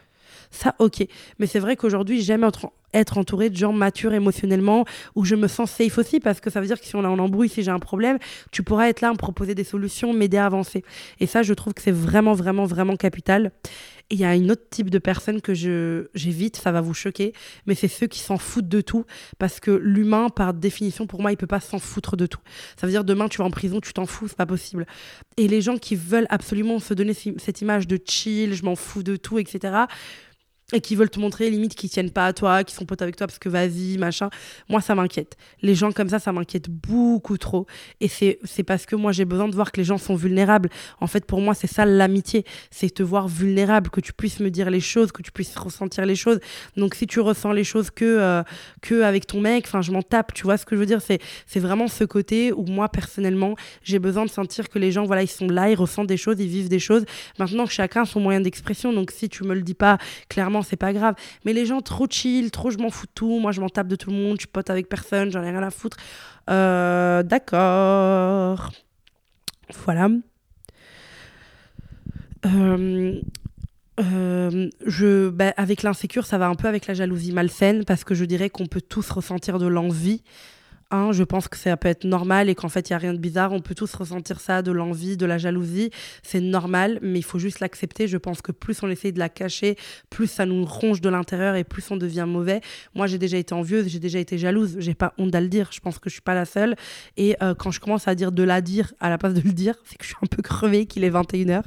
ça, 0.50 0.74
ok. 0.78 1.06
Mais 1.38 1.46
c'est 1.46 1.58
vrai 1.58 1.76
qu'aujourd'hui, 1.76 2.22
j'aime 2.22 2.44
être, 2.44 2.70
être 2.94 3.18
entourée 3.18 3.50
de 3.50 3.56
gens 3.56 3.72
matures 3.72 4.14
émotionnellement, 4.14 4.84
où 5.14 5.24
je 5.24 5.34
me 5.34 5.48
sens 5.48 5.70
safe 5.70 5.98
aussi, 5.98 6.20
parce 6.20 6.40
que 6.40 6.50
ça 6.50 6.60
veut 6.60 6.66
dire 6.66 6.80
que 6.80 6.86
si 6.86 6.96
on 6.96 7.02
est 7.02 7.06
en 7.06 7.18
embrouille, 7.18 7.48
si 7.48 7.62
j'ai 7.62 7.70
un 7.70 7.78
problème, 7.78 8.18
tu 8.52 8.62
pourras 8.62 8.88
être 8.88 9.00
là, 9.00 9.12
me 9.12 9.16
proposer 9.16 9.54
des 9.54 9.64
solutions, 9.64 10.12
m'aider 10.12 10.36
à 10.36 10.46
avancer. 10.46 10.84
Et 11.20 11.26
ça, 11.26 11.42
je 11.42 11.54
trouve 11.54 11.74
que 11.74 11.82
c'est 11.82 11.90
vraiment, 11.90 12.34
vraiment, 12.34 12.64
vraiment 12.64 12.96
capital. 12.96 13.52
Il 14.08 14.20
y 14.20 14.24
a 14.24 14.28
un 14.28 14.48
autre 14.50 14.62
type 14.70 14.88
de 14.88 15.00
personnes 15.00 15.40
que 15.40 15.52
je 15.52 16.06
j'évite, 16.14 16.56
ça 16.56 16.70
va 16.70 16.80
vous 16.80 16.94
choquer, 16.94 17.32
mais 17.66 17.74
c'est 17.74 17.88
ceux 17.88 18.06
qui 18.06 18.20
s'en 18.20 18.38
foutent 18.38 18.68
de 18.68 18.80
tout, 18.80 19.04
parce 19.38 19.58
que 19.58 19.72
l'humain, 19.72 20.28
par 20.28 20.54
définition, 20.54 21.08
pour 21.08 21.20
moi, 21.20 21.32
il 21.32 21.36
peut 21.36 21.48
pas 21.48 21.58
s'en 21.58 21.80
foutre 21.80 22.16
de 22.16 22.26
tout. 22.26 22.40
Ça 22.76 22.86
veut 22.86 22.92
dire 22.92 23.02
demain, 23.02 23.28
tu 23.28 23.38
vas 23.38 23.44
en 23.44 23.50
prison, 23.50 23.80
tu 23.80 23.92
t'en 23.92 24.06
fous, 24.06 24.28
c'est 24.28 24.36
pas 24.36 24.46
possible. 24.46 24.86
Et 25.36 25.48
les 25.48 25.60
gens 25.60 25.76
qui 25.76 25.96
veulent 25.96 26.28
absolument 26.30 26.78
se 26.78 26.94
donner 26.94 27.14
cette 27.14 27.60
image 27.60 27.88
de 27.88 27.98
chill, 28.02 28.54
je 28.54 28.64
m'en 28.64 28.76
fous 28.76 29.02
de 29.02 29.16
tout, 29.16 29.40
etc 29.40 29.86
et 30.72 30.80
qui 30.80 30.96
veulent 30.96 31.10
te 31.10 31.20
montrer 31.20 31.48
limite 31.48 31.76
qu'ils 31.76 31.90
tiennent 31.90 32.10
pas 32.10 32.26
à 32.26 32.32
toi, 32.32 32.64
qui 32.64 32.74
sont 32.74 32.86
potes 32.86 33.00
avec 33.00 33.14
toi 33.14 33.28
parce 33.28 33.38
que 33.38 33.48
vas-y, 33.48 33.98
machin. 33.98 34.30
Moi, 34.68 34.80
ça 34.80 34.96
m'inquiète. 34.96 35.36
Les 35.62 35.76
gens 35.76 35.92
comme 35.92 36.08
ça, 36.08 36.18
ça 36.18 36.32
m'inquiète 36.32 36.68
beaucoup 36.68 37.38
trop. 37.38 37.66
Et 38.00 38.08
c'est, 38.08 38.40
c'est 38.42 38.64
parce 38.64 38.84
que 38.84 38.96
moi, 38.96 39.12
j'ai 39.12 39.24
besoin 39.24 39.46
de 39.46 39.54
voir 39.54 39.70
que 39.70 39.76
les 39.76 39.84
gens 39.84 39.98
sont 39.98 40.16
vulnérables. 40.16 40.68
En 41.00 41.06
fait, 41.06 41.24
pour 41.24 41.40
moi, 41.40 41.54
c'est 41.54 41.68
ça 41.68 41.84
l'amitié. 41.84 42.44
C'est 42.72 42.92
te 42.92 43.04
voir 43.04 43.28
vulnérable, 43.28 43.90
que 43.90 44.00
tu 44.00 44.12
puisses 44.12 44.40
me 44.40 44.50
dire 44.50 44.68
les 44.70 44.80
choses, 44.80 45.12
que 45.12 45.22
tu 45.22 45.30
puisses 45.30 45.54
ressentir 45.54 46.04
les 46.04 46.16
choses. 46.16 46.40
Donc, 46.76 46.96
si 46.96 47.06
tu 47.06 47.20
ressens 47.20 47.52
les 47.52 47.62
choses 47.62 47.90
que, 47.90 48.04
euh, 48.04 48.42
que 48.82 49.02
avec 49.02 49.28
ton 49.28 49.40
mec, 49.40 49.66
enfin, 49.68 49.82
je 49.82 49.92
m'en 49.92 50.02
tape. 50.02 50.34
Tu 50.34 50.42
vois 50.42 50.56
ce 50.56 50.66
que 50.66 50.74
je 50.74 50.80
veux 50.80 50.86
dire? 50.86 51.00
C'est, 51.00 51.20
c'est 51.46 51.60
vraiment 51.60 51.86
ce 51.86 52.02
côté 52.02 52.52
où 52.52 52.64
moi, 52.64 52.88
personnellement, 52.88 53.54
j'ai 53.84 54.00
besoin 54.00 54.24
de 54.24 54.30
sentir 54.30 54.68
que 54.68 54.80
les 54.80 54.90
gens, 54.90 55.04
voilà, 55.04 55.22
ils 55.22 55.28
sont 55.28 55.46
là, 55.46 55.70
ils 55.70 55.76
ressentent 55.76 56.08
des 56.08 56.16
choses, 56.16 56.40
ils 56.40 56.48
vivent 56.48 56.68
des 56.68 56.80
choses. 56.80 57.04
Maintenant, 57.38 57.66
chacun 57.66 58.02
a 58.02 58.04
son 58.04 58.18
moyen 58.18 58.40
d'expression. 58.40 58.92
Donc, 58.92 59.12
si 59.12 59.28
tu 59.28 59.44
me 59.44 59.54
le 59.54 59.62
dis 59.62 59.74
pas 59.74 59.98
clairement, 60.28 60.55
c'est 60.62 60.76
pas 60.76 60.92
grave. 60.92 61.14
Mais 61.44 61.52
les 61.52 61.66
gens 61.66 61.80
trop 61.80 62.06
chill, 62.08 62.50
trop 62.50 62.70
je 62.70 62.78
m'en 62.78 62.90
fous 62.90 63.06
tout, 63.14 63.38
moi 63.38 63.52
je 63.52 63.60
m'en 63.60 63.68
tape 63.68 63.88
de 63.88 63.96
tout 63.96 64.10
le 64.10 64.16
monde, 64.16 64.38
je 64.40 64.46
pote 64.46 64.70
avec 64.70 64.88
personne, 64.88 65.30
j'en 65.30 65.42
ai 65.42 65.50
rien 65.50 65.62
à 65.62 65.70
foutre. 65.70 65.96
Euh, 66.50 67.22
d'accord. 67.22 68.70
Voilà. 69.84 70.08
Euh, 72.44 73.20
euh, 73.98 74.68
je, 74.86 75.28
bah, 75.30 75.54
avec 75.56 75.82
l'insécure, 75.82 76.26
ça 76.26 76.38
va 76.38 76.48
un 76.48 76.54
peu 76.54 76.68
avec 76.68 76.86
la 76.86 76.94
jalousie 76.94 77.32
malsaine 77.32 77.84
parce 77.84 78.04
que 78.04 78.14
je 78.14 78.24
dirais 78.24 78.50
qu'on 78.50 78.66
peut 78.66 78.82
tous 78.82 79.10
ressentir 79.10 79.58
de 79.58 79.66
l'envie 79.66 80.22
un, 80.90 81.12
je 81.12 81.24
pense 81.24 81.48
que 81.48 81.56
ça 81.56 81.76
peut 81.76 81.88
être 81.88 82.04
normal 82.04 82.48
et 82.48 82.54
qu'en 82.54 82.68
fait, 82.68 82.88
il 82.88 82.92
n'y 82.92 82.94
a 82.94 82.98
rien 82.98 83.14
de 83.14 83.18
bizarre. 83.18 83.52
On 83.52 83.60
peut 83.60 83.74
tous 83.74 83.92
ressentir 83.94 84.40
ça, 84.40 84.62
de 84.62 84.70
l'envie, 84.70 85.16
de 85.16 85.26
la 85.26 85.38
jalousie. 85.38 85.90
C'est 86.22 86.40
normal, 86.40 86.98
mais 87.02 87.18
il 87.18 87.24
faut 87.24 87.38
juste 87.38 87.60
l'accepter. 87.60 88.08
Je 88.08 88.16
pense 88.16 88.42
que 88.42 88.52
plus 88.52 88.82
on 88.82 88.88
essaye 88.88 89.12
de 89.12 89.18
la 89.18 89.28
cacher, 89.28 89.76
plus 90.10 90.26
ça 90.26 90.46
nous 90.46 90.64
ronge 90.64 91.00
de 91.00 91.08
l'intérieur 91.08 91.56
et 91.56 91.64
plus 91.64 91.90
on 91.90 91.96
devient 91.96 92.26
mauvais. 92.26 92.60
Moi, 92.94 93.06
j'ai 93.06 93.18
déjà 93.18 93.36
été 93.36 93.54
envieuse, 93.54 93.88
j'ai 93.88 93.98
déjà 93.98 94.18
été 94.18 94.38
jalouse. 94.38 94.76
J'ai 94.78 94.94
pas 94.94 95.14
honte 95.18 95.34
à 95.34 95.40
le 95.40 95.48
dire. 95.48 95.70
Je 95.72 95.80
pense 95.80 95.98
que 95.98 96.08
je 96.08 96.14
suis 96.14 96.22
pas 96.22 96.34
la 96.34 96.44
seule. 96.44 96.76
Et 97.16 97.36
euh, 97.42 97.54
quand 97.54 97.70
je 97.70 97.80
commence 97.80 98.08
à 98.08 98.14
dire 98.14 98.32
de 98.32 98.42
la 98.42 98.60
dire 98.60 98.92
à 99.00 99.10
la 99.10 99.18
place 99.18 99.34
de 99.34 99.40
le 99.40 99.52
dire, 99.52 99.74
c'est 99.84 99.96
que 99.96 100.04
je 100.04 100.10
suis 100.10 100.18
un 100.22 100.26
peu 100.26 100.42
crevée, 100.42 100.86
qu'il 100.86 101.04
est 101.04 101.10
21h. 101.10 101.62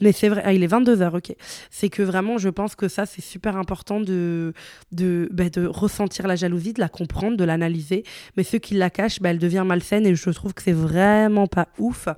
Mais 0.00 0.12
c'est 0.12 0.28
vrai, 0.28 0.42
ah, 0.44 0.52
il 0.52 0.62
est 0.62 0.72
22h, 0.72 1.16
ok. 1.16 1.34
C'est 1.70 1.88
que 1.88 2.02
vraiment, 2.02 2.38
je 2.38 2.48
pense 2.48 2.74
que 2.74 2.88
ça, 2.88 3.06
c'est 3.06 3.22
super 3.22 3.56
important 3.56 4.00
de, 4.00 4.52
de, 4.92 5.28
bah, 5.32 5.48
de 5.50 5.66
ressentir 5.66 6.26
la 6.26 6.36
jalousie, 6.36 6.72
de 6.72 6.80
la 6.80 6.88
comprendre, 6.88 7.36
de 7.36 7.44
l'analyser. 7.44 8.04
Mais 8.36 8.42
qui 8.58 8.74
la 8.74 8.90
cache, 8.90 9.20
bah, 9.20 9.30
elle 9.30 9.38
devient 9.38 9.64
malsaine 9.66 10.06
et 10.06 10.14
je 10.14 10.30
trouve 10.30 10.54
que 10.54 10.62
c'est 10.62 10.72
vraiment 10.72 11.46
pas 11.46 11.68
ouf. 11.78 12.08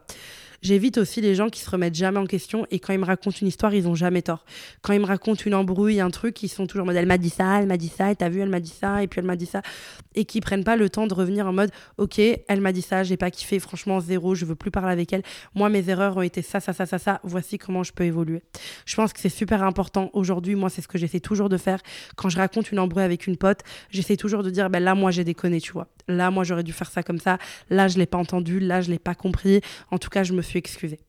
J'évite 0.61 0.99
aussi 0.99 1.21
les 1.21 1.35
gens 1.35 1.49
qui 1.49 1.61
se 1.61 1.71
remettent 1.71 1.95
jamais 1.95 2.19
en 2.19 2.27
question 2.27 2.67
et 2.71 2.81
quand 2.81 2.93
ils 2.93 2.99
me 2.99 3.05
racontent 3.05 3.37
une 3.41 3.47
histoire, 3.47 3.75
ils 3.75 3.87
ont 3.87 3.95
jamais 3.95 4.23
tort. 4.23 4.45
Quand 4.83 4.93
ils 4.93 5.01
me 5.01 5.07
racontent 5.07 5.43
une 5.45 5.55
embrouille, 5.55 6.01
un 6.01 6.11
truc, 6.11 6.43
ils 6.43 6.49
sont 6.49 6.67
toujours 6.67 6.83
en 6.83 6.87
mode 6.87 6.97
elle 6.97 7.07
m'a 7.07 7.19
dit 7.19 7.31
ça, 7.31 7.61
elle 7.61 7.67
m'a 7.67 7.77
dit 7.77 7.89
ça, 7.89 8.11
et 8.11 8.17
t'as 8.17 8.29
vu, 8.29 8.41
elle 8.41 8.49
m'a 8.49 8.61
dit 8.61 8.75
ça, 8.79 9.03
et 9.03 9.07
puis 9.07 9.21
elle 9.21 9.27
m'a 9.27 9.37
dit 9.37 9.47
ça. 9.47 9.63
Et 10.15 10.25
qui 10.25 10.41
prennent 10.41 10.65
pas 10.65 10.77
le 10.77 10.91
temps 10.91 11.07
de 11.07 11.15
revenir 11.15 11.47
en 11.47 11.53
mode 11.53 11.71
ok, 11.97 12.19
elle 12.19 12.61
m'a 12.61 12.73
dit 12.73 12.83
ça, 12.83 13.05
j'ai 13.05 13.17
pas 13.17 13.31
kiffé, 13.31 13.61
franchement 13.61 14.01
zéro, 14.01 14.35
je 14.35 14.45
veux 14.45 14.57
plus 14.57 14.71
parler 14.71 14.93
avec 14.93 15.13
elle. 15.13 15.23
Moi, 15.55 15.69
mes 15.69 15.89
erreurs 15.91 16.17
ont 16.17 16.23
été 16.23 16.43
ça, 16.43 16.61
ça, 16.61 16.73
ça, 16.73 16.87
ça, 16.87 16.99
ça. 16.99 17.21
Voici 17.23 17.59
comment 17.59 17.85
je 17.85 17.93
peux 17.93 18.05
évoluer. 18.05 18.43
Je 18.85 18.97
pense 18.97 19.13
que 19.13 19.21
c'est 19.21 19.29
super 19.29 19.63
important 19.63 20.11
aujourd'hui. 20.13 20.57
Moi, 20.57 20.71
c'est 20.71 20.83
ce 20.83 20.89
que 20.89 20.99
j'essaie 20.99 21.21
toujours 21.21 21.49
de 21.49 21.57
faire. 21.57 21.81
Quand 22.17 22.29
je 22.29 22.37
raconte 22.37 22.73
une 22.73 22.81
embrouille 22.81 23.05
avec 23.05 23.27
une 23.27 23.37
pote, 23.37 23.61
j'essaie 23.91 24.17
toujours 24.17 24.43
de 24.43 24.51
dire 24.51 24.71
ben 24.71 24.81
là, 24.81 24.95
moi, 24.95 25.13
j'ai 25.13 25.25
déconné, 25.25 25.61
tu 25.61 25.73
vois. 25.73 25.87
Là, 26.09 26.31
moi, 26.31 26.43
j'aurais 26.43 26.65
dû 26.65 26.73
faire 26.73 26.91
ça 26.91 27.03
comme 27.03 27.19
ça. 27.19 27.39
Là, 27.71 27.87
je 27.87 27.99
l'ai 27.99 28.07
pas 28.07 28.19
entendu. 28.19 28.59
Là, 28.61 28.81
je 28.81 28.91
l'ai 28.91 28.99
pas 28.99 29.15
compris. 29.15 29.61
En 29.91 29.99
tout 29.99 30.09
cas, 30.09 30.25
je 30.25 30.33
me 30.33 30.43
suis 30.49 30.59
excusée. 30.59 31.01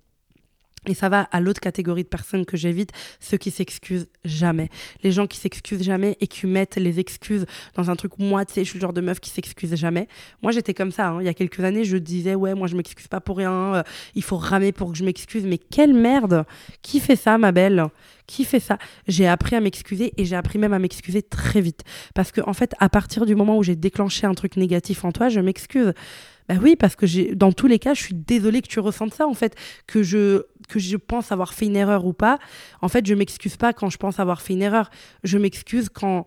Et 0.87 0.93
ça 0.93 1.09
va 1.09 1.21
à 1.31 1.41
l'autre 1.41 1.59
catégorie 1.59 2.03
de 2.03 2.07
personnes 2.07 2.45
que 2.45 2.55
j'évite, 2.55 2.91
ceux 3.19 3.37
qui 3.37 3.51
s'excusent 3.51 4.07
jamais. 4.23 4.69
Les 5.03 5.11
gens 5.11 5.27
qui 5.27 5.37
s'excusent 5.37 5.83
jamais 5.83 6.17
et 6.21 6.27
qui 6.27 6.47
mettent 6.47 6.77
les 6.77 6.99
excuses 6.99 7.45
dans 7.75 7.89
un 7.89 7.95
truc, 7.95 8.13
moi, 8.17 8.45
tu 8.45 8.53
sais, 8.53 8.63
je 8.63 8.69
suis 8.69 8.79
le 8.79 8.83
genre 8.83 8.93
de 8.93 9.01
meuf 9.01 9.19
qui 9.19 9.29
s'excuse 9.29 9.75
jamais. 9.75 10.07
Moi, 10.41 10.53
j'étais 10.53 10.73
comme 10.73 10.91
ça. 10.91 11.09
Hein. 11.09 11.21
Il 11.21 11.25
y 11.25 11.29
a 11.29 11.33
quelques 11.33 11.59
années, 11.59 11.83
je 11.83 11.97
disais, 11.97 12.33
ouais, 12.33 12.55
moi, 12.55 12.67
je 12.67 12.77
m'excuse 12.77 13.09
pas 13.09 13.19
pour 13.19 13.37
rien, 13.37 13.75
euh, 13.75 13.83
il 14.15 14.23
faut 14.23 14.37
ramer 14.37 14.71
pour 14.71 14.91
que 14.91 14.97
je 14.97 15.03
m'excuse. 15.03 15.43
Mais 15.43 15.57
quelle 15.57 15.93
merde 15.93 16.45
Qui 16.81 17.01
fait 17.01 17.17
ça, 17.17 17.37
ma 17.37 17.51
belle? 17.51 17.85
Qui 18.25 18.45
fait 18.45 18.61
ça? 18.61 18.77
J'ai 19.07 19.27
appris 19.27 19.57
à 19.57 19.59
m'excuser 19.59 20.13
et 20.15 20.23
j'ai 20.23 20.35
appris 20.37 20.59
même 20.59 20.73
à 20.73 20.79
m'excuser 20.79 21.21
très 21.21 21.59
vite. 21.59 21.83
Parce 22.15 22.31
que, 22.31 22.41
en 22.41 22.53
fait, 22.53 22.73
à 22.79 22.87
partir 22.87 23.25
du 23.25 23.35
moment 23.35 23.57
où 23.57 23.63
j'ai 23.63 23.75
déclenché 23.75 24.27
un 24.27 24.33
truc 24.33 24.55
négatif 24.55 25.03
en 25.03 25.11
toi, 25.11 25.27
je 25.27 25.41
m'excuse. 25.41 25.93
Bah 26.49 26.55
oui, 26.59 26.75
parce 26.75 26.95
que 26.95 27.05
j'ai, 27.05 27.35
dans 27.35 27.51
tous 27.51 27.67
les 27.67 27.77
cas, 27.77 27.93
je 27.93 28.01
suis 28.01 28.15
désolée 28.15 28.63
que 28.63 28.67
tu 28.67 28.79
ressentes 28.79 29.13
ça, 29.13 29.27
en 29.27 29.35
fait, 29.35 29.55
que 29.85 30.01
je, 30.01 30.45
que 30.67 30.79
je 30.79 30.97
pense 30.97 31.31
avoir 31.31 31.53
fait 31.53 31.67
une 31.67 31.75
erreur 31.75 32.05
ou 32.05 32.13
pas. 32.13 32.39
En 32.81 32.89
fait, 32.89 33.05
je 33.05 33.13
m'excuse 33.13 33.55
pas 33.55 33.71
quand 33.71 33.91
je 33.91 33.97
pense 33.97 34.19
avoir 34.19 34.41
fait 34.41 34.53
une 34.53 34.63
erreur. 34.63 34.89
Je 35.23 35.37
m'excuse 35.37 35.89
quand, 35.89 36.25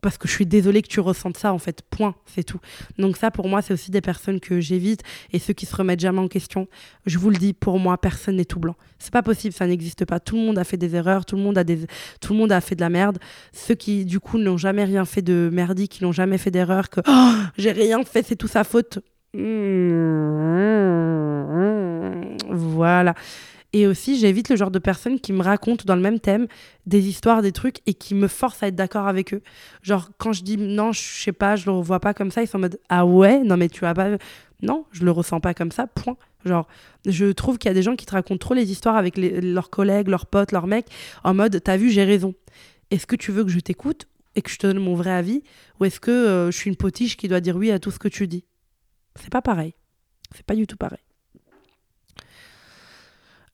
parce 0.00 0.16
que 0.16 0.28
je 0.28 0.32
suis 0.32 0.46
désolée 0.46 0.80
que 0.80 0.88
tu 0.88 1.00
ressentes 1.00 1.36
ça, 1.36 1.52
en 1.52 1.58
fait, 1.58 1.82
point, 1.90 2.14
c'est 2.24 2.42
tout. 2.42 2.58
Donc 2.96 3.18
ça, 3.18 3.30
pour 3.30 3.48
moi, 3.48 3.60
c'est 3.60 3.74
aussi 3.74 3.90
des 3.90 4.00
personnes 4.00 4.40
que 4.40 4.60
j'évite 4.60 5.02
et 5.30 5.38
ceux 5.38 5.52
qui 5.52 5.66
se 5.66 5.76
remettent 5.76 6.00
jamais 6.00 6.20
en 6.20 6.28
question. 6.28 6.66
Je 7.04 7.18
vous 7.18 7.28
le 7.28 7.36
dis, 7.36 7.52
pour 7.52 7.78
moi, 7.78 7.98
personne 8.00 8.36
n'est 8.36 8.46
tout 8.46 8.60
blanc. 8.60 8.76
C'est 8.98 9.12
pas 9.12 9.22
possible, 9.22 9.52
ça 9.52 9.66
n'existe 9.66 10.06
pas. 10.06 10.20
Tout 10.20 10.36
le 10.36 10.42
monde 10.42 10.58
a 10.58 10.64
fait 10.64 10.78
des 10.78 10.96
erreurs, 10.96 11.26
tout 11.26 11.36
le 11.36 11.42
monde 11.42 11.58
a 11.58 11.64
des, 11.64 11.86
tout 12.22 12.32
le 12.32 12.38
monde 12.38 12.52
a 12.52 12.62
fait 12.62 12.76
de 12.76 12.80
la 12.80 12.88
merde. 12.88 13.18
Ceux 13.52 13.74
qui, 13.74 14.06
du 14.06 14.20
coup, 14.20 14.38
n'ont 14.38 14.56
jamais 14.56 14.84
rien 14.84 15.04
fait 15.04 15.22
de 15.22 15.50
merdique, 15.52 15.92
qui 15.92 16.04
n'ont 16.04 16.12
jamais 16.12 16.38
fait 16.38 16.50
d'erreur, 16.50 16.88
que 16.88 17.02
oh, 17.06 17.32
j'ai 17.58 17.72
rien 17.72 18.02
fait, 18.04 18.26
c'est 18.26 18.36
tout 18.36 18.48
sa 18.48 18.64
faute. 18.64 19.00
Voilà. 22.48 23.14
Et 23.72 23.86
aussi, 23.86 24.18
j'évite 24.18 24.48
le 24.48 24.56
genre 24.56 24.72
de 24.72 24.80
personnes 24.80 25.20
qui 25.20 25.32
me 25.32 25.42
racontent 25.42 25.84
dans 25.86 25.94
le 25.94 26.02
même 26.02 26.18
thème 26.18 26.48
des 26.86 27.08
histoires, 27.08 27.40
des 27.40 27.52
trucs 27.52 27.76
et 27.86 27.94
qui 27.94 28.14
me 28.16 28.26
forcent 28.26 28.62
à 28.64 28.68
être 28.68 28.74
d'accord 28.74 29.06
avec 29.06 29.32
eux. 29.32 29.42
Genre, 29.82 30.10
quand 30.18 30.32
je 30.32 30.42
dis 30.42 30.56
non, 30.56 30.90
je 30.92 31.00
sais 31.00 31.32
pas, 31.32 31.54
je 31.54 31.66
le 31.66 31.72
revois 31.72 32.00
pas 32.00 32.12
comme 32.12 32.32
ça, 32.32 32.42
ils 32.42 32.48
sont 32.48 32.56
en 32.58 32.62
mode 32.62 32.80
ah 32.88 33.06
ouais, 33.06 33.44
non 33.44 33.56
mais 33.56 33.68
tu 33.68 33.86
as 33.86 33.94
pas. 33.94 34.08
Non, 34.62 34.84
je 34.90 35.04
le 35.04 35.10
ressens 35.12 35.40
pas 35.40 35.54
comme 35.54 35.70
ça, 35.70 35.86
point. 35.86 36.16
Genre, 36.44 36.66
je 37.06 37.26
trouve 37.26 37.58
qu'il 37.58 37.68
y 37.68 37.70
a 37.70 37.74
des 37.74 37.82
gens 37.82 37.96
qui 37.96 38.06
te 38.06 38.12
racontent 38.12 38.38
trop 38.38 38.54
les 38.54 38.72
histoires 38.72 38.96
avec 38.96 39.16
leurs 39.16 39.70
collègues, 39.70 40.08
leurs 40.08 40.26
potes, 40.26 40.52
leurs 40.52 40.66
mecs, 40.66 40.86
en 41.22 41.34
mode 41.34 41.62
t'as 41.62 41.76
vu, 41.76 41.90
j'ai 41.90 42.04
raison. 42.04 42.34
Est-ce 42.90 43.06
que 43.06 43.16
tu 43.16 43.30
veux 43.30 43.44
que 43.44 43.50
je 43.50 43.60
t'écoute 43.60 44.08
et 44.34 44.42
que 44.42 44.50
je 44.50 44.58
te 44.58 44.66
donne 44.66 44.78
mon 44.78 44.94
vrai 44.94 45.12
avis 45.12 45.42
Ou 45.78 45.84
est-ce 45.84 46.00
que 46.00 46.10
euh, 46.10 46.50
je 46.50 46.56
suis 46.56 46.70
une 46.70 46.76
potiche 46.76 47.16
qui 47.16 47.28
doit 47.28 47.40
dire 47.40 47.56
oui 47.56 47.70
à 47.70 47.78
tout 47.78 47.90
ce 47.90 47.98
que 47.98 48.08
tu 48.08 48.26
dis? 48.26 48.44
C'est 49.16 49.30
pas 49.30 49.42
pareil. 49.42 49.74
C'est 50.34 50.46
pas 50.46 50.54
du 50.54 50.66
tout 50.66 50.76
pareil. 50.76 51.00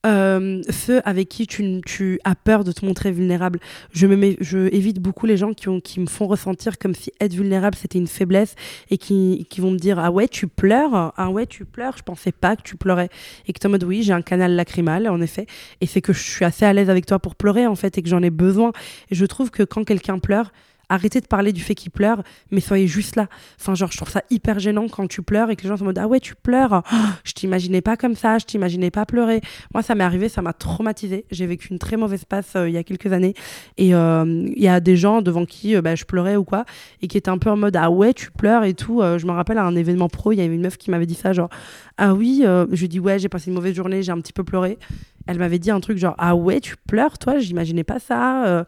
Euh, 0.06 0.62
ceux 0.70 1.00
avec 1.04 1.28
qui 1.28 1.48
tu, 1.48 1.80
tu, 1.84 2.20
as 2.22 2.36
peur 2.36 2.62
de 2.62 2.70
te 2.70 2.84
montrer 2.84 3.10
vulnérable. 3.10 3.58
Je, 3.90 4.06
me 4.06 4.36
je 4.40 4.72
évite 4.72 5.00
beaucoup 5.00 5.26
les 5.26 5.36
gens 5.36 5.52
qui, 5.52 5.68
ont, 5.68 5.80
qui 5.80 5.98
me 5.98 6.06
font 6.06 6.28
ressentir 6.28 6.78
comme 6.78 6.94
si 6.94 7.10
être 7.20 7.34
vulnérable 7.34 7.76
c'était 7.76 7.98
une 7.98 8.06
faiblesse 8.06 8.54
et 8.90 8.98
qui, 8.98 9.48
qui, 9.50 9.60
vont 9.60 9.72
me 9.72 9.78
dire 9.78 9.98
Ah 9.98 10.12
ouais, 10.12 10.28
tu 10.28 10.46
pleures 10.46 11.12
Ah 11.16 11.30
ouais, 11.30 11.46
tu 11.46 11.64
pleures 11.64 11.96
Je 11.96 12.04
pensais 12.04 12.30
pas 12.30 12.54
que 12.54 12.62
tu 12.62 12.76
pleurais. 12.76 13.08
Et 13.48 13.52
que 13.52 13.58
tu 13.58 13.66
en 13.66 13.70
mode 13.70 13.82
Oui, 13.82 14.04
j'ai 14.04 14.12
un 14.12 14.22
canal 14.22 14.54
lacrymal, 14.54 15.08
en 15.08 15.20
effet. 15.20 15.46
Et 15.80 15.86
c'est 15.86 16.02
que 16.02 16.12
je 16.12 16.22
suis 16.22 16.44
assez 16.44 16.64
à 16.64 16.72
l'aise 16.72 16.90
avec 16.90 17.06
toi 17.06 17.18
pour 17.18 17.34
pleurer, 17.34 17.66
en 17.66 17.74
fait, 17.74 17.98
et 17.98 18.02
que 18.02 18.08
j'en 18.08 18.22
ai 18.22 18.30
besoin. 18.30 18.70
Et 19.10 19.16
je 19.16 19.26
trouve 19.26 19.50
que 19.50 19.64
quand 19.64 19.82
quelqu'un 19.82 20.20
pleure, 20.20 20.52
arrêtez 20.88 21.20
de 21.20 21.26
parler 21.26 21.52
du 21.52 21.62
fait 21.62 21.74
qu'il 21.74 21.90
pleure, 21.90 22.22
mais 22.50 22.60
soyez 22.60 22.86
juste 22.86 23.16
là. 23.16 23.28
Enfin, 23.60 23.74
genre, 23.74 23.90
je 23.90 23.96
trouve 23.96 24.10
ça 24.10 24.22
hyper 24.30 24.58
gênant 24.58 24.86
quand 24.88 25.06
tu 25.08 25.22
pleures 25.22 25.50
et 25.50 25.56
que 25.56 25.62
les 25.62 25.68
gens 25.68 25.76
sont 25.76 25.82
en 25.84 25.86
mode 25.86 25.98
Ah 25.98 26.06
ouais, 26.06 26.20
tu 26.20 26.34
pleures? 26.34 26.82
Oh, 26.92 26.96
je 27.24 27.32
t'imaginais 27.32 27.80
pas 27.80 27.96
comme 27.96 28.14
ça, 28.14 28.38
je 28.38 28.44
t'imaginais 28.44 28.90
pas 28.90 29.06
pleurer. 29.06 29.40
Moi, 29.74 29.82
ça 29.82 29.94
m'est 29.94 30.04
arrivé, 30.04 30.28
ça 30.28 30.42
m'a 30.42 30.52
traumatisé. 30.52 31.24
J'ai 31.30 31.46
vécu 31.46 31.68
une 31.70 31.78
très 31.78 31.96
mauvaise 31.96 32.24
passe 32.24 32.52
euh, 32.56 32.68
il 32.68 32.74
y 32.74 32.78
a 32.78 32.84
quelques 32.84 33.12
années. 33.12 33.34
Et 33.76 33.94
euh, 33.94 34.24
il 34.54 34.62
y 34.62 34.68
a 34.68 34.80
des 34.80 34.96
gens 34.96 35.22
devant 35.22 35.44
qui 35.44 35.76
euh, 35.76 35.82
bah, 35.82 35.94
je 35.94 36.04
pleurais 36.04 36.36
ou 36.36 36.44
quoi, 36.44 36.64
et 37.02 37.08
qui 37.08 37.18
étaient 37.18 37.30
un 37.30 37.38
peu 37.38 37.50
en 37.50 37.56
mode 37.56 37.76
Ah 37.76 37.90
ouais, 37.90 38.14
tu 38.14 38.30
pleures 38.30 38.64
et 38.64 38.74
tout. 38.74 39.02
je 39.02 39.26
me 39.26 39.32
rappelle 39.32 39.58
à 39.58 39.64
un 39.64 39.76
événement 39.76 40.08
pro, 40.08 40.32
il 40.32 40.36
y 40.36 40.40
avait 40.40 40.54
une 40.54 40.62
meuf 40.62 40.76
qui 40.76 40.90
m'avait 40.90 41.06
dit 41.06 41.14
ça, 41.14 41.32
genre 41.32 41.48
Ah 41.96 42.14
oui, 42.14 42.42
je 42.44 42.80
lui 42.80 42.88
dis 42.88 43.00
Ouais, 43.00 43.18
j'ai 43.18 43.28
passé 43.28 43.48
une 43.50 43.54
mauvaise 43.54 43.74
journée, 43.74 44.02
j'ai 44.02 44.12
un 44.12 44.20
petit 44.20 44.32
peu 44.32 44.44
pleuré. 44.44 44.78
Elle 45.26 45.38
m'avait 45.38 45.58
dit 45.58 45.70
un 45.70 45.80
truc 45.80 45.98
genre 45.98 46.14
Ah 46.18 46.34
ouais, 46.36 46.60
tu 46.60 46.76
pleures, 46.76 47.18
toi, 47.18 47.38
j'imaginais 47.38 47.84
pas 47.84 47.98
ça. 47.98 48.64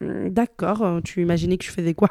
D'accord, 0.00 0.82
euh, 0.82 1.00
tu 1.00 1.22
imaginais 1.22 1.58
que 1.58 1.64
je 1.64 1.70
faisais 1.70 1.94
quoi? 1.94 2.10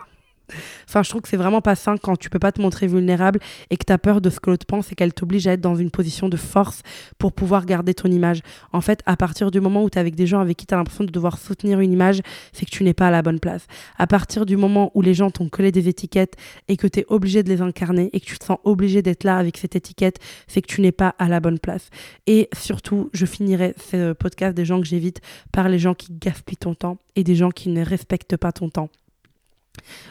Enfin, 0.88 1.04
je 1.04 1.10
trouve 1.10 1.22
que 1.22 1.28
c'est 1.28 1.38
vraiment 1.38 1.62
pas 1.62 1.76
sain 1.76 1.98
quand 1.98 2.18
tu 2.18 2.30
peux 2.30 2.40
pas 2.40 2.52
te 2.52 2.62
montrer 2.62 2.88
vulnérable 2.88 3.40
et 3.70 3.78
que 3.78 3.84
tu 3.86 3.92
as 3.92 3.98
peur 3.98 4.22
de 4.22 4.30
ce 4.30 4.40
que 4.40 4.50
l'autre 4.50 4.66
pense 4.66 4.92
et 4.92 4.96
qu'elle 4.96 5.14
t'oblige 5.14 5.48
à 5.48 5.54
être 5.54 5.62
dans 5.62 5.76
une 5.76 5.92
position 5.92 6.30
de 6.30 6.38
force 6.38 6.82
pour 7.18 7.34
pouvoir 7.34 7.66
garder 7.66 7.94
ton 7.94 8.10
image. 8.10 8.42
En 8.72 8.82
fait, 8.82 9.02
à 9.06 9.18
partir 9.18 9.52
du 9.52 9.60
moment 9.60 9.84
où 9.84 9.90
tu 9.90 9.98
es 9.98 10.02
avec 10.02 10.16
des 10.16 10.28
gens 10.28 10.40
avec 10.40 10.58
qui 10.58 10.66
tu 10.66 10.74
as 10.74 10.78
l'impression 10.78 11.04
de 11.04 11.12
devoir 11.12 11.38
soutenir 11.38 11.80
une 11.80 11.92
image, 11.92 12.22
c'est 12.54 12.66
que 12.66 12.72
tu 12.72 12.84
n'es 12.84 12.94
pas 12.94 13.08
à 13.08 13.12
la 13.12 13.22
bonne 13.22 13.40
place. 13.40 13.68
À 13.98 14.08
partir 14.08 14.46
du 14.46 14.58
moment 14.58 14.92
où 14.94 15.02
les 15.02 15.14
gens 15.14 15.32
t'ont 15.32 15.50
collé 15.50 15.72
des 15.72 15.90
étiquettes 15.90 16.36
et 16.68 16.78
que 16.78 16.88
tu 16.88 17.00
es 17.00 17.06
obligé 17.10 17.44
de 17.44 17.50
les 17.50 17.62
incarner 17.62 18.10
et 18.14 18.20
que 18.20 18.26
tu 18.26 18.38
te 18.38 18.46
sens 18.46 18.58
obligé 18.64 19.02
d'être 19.02 19.24
là 19.24 19.38
avec 19.38 19.58
cette 19.58 19.76
étiquette, 19.76 20.20
c'est 20.48 20.62
que 20.62 20.68
tu 20.68 20.82
n'es 20.82 20.92
pas 20.92 21.16
à 21.20 21.28
la 21.28 21.40
bonne 21.40 21.60
place. 21.60 21.90
Et 22.26 22.50
surtout, 22.54 23.10
je 23.14 23.26
finirai 23.26 23.74
ce 23.78 24.14
podcast 24.14 24.56
des 24.56 24.66
gens 24.66 24.80
que 24.80 24.88
j'évite 24.88 25.22
par 25.52 25.70
les 25.70 25.80
gens 25.80 25.94
qui 25.94 26.14
gaspillent 26.14 26.58
ton 26.58 26.76
temps 26.76 26.98
et 27.16 27.24
des 27.24 27.36
gens 27.36 27.52
qui 27.52 27.70
ne 27.70 27.84
respectent 27.84 28.38
pas 28.38 28.52
ton 28.52 28.70
temps. 28.70 28.90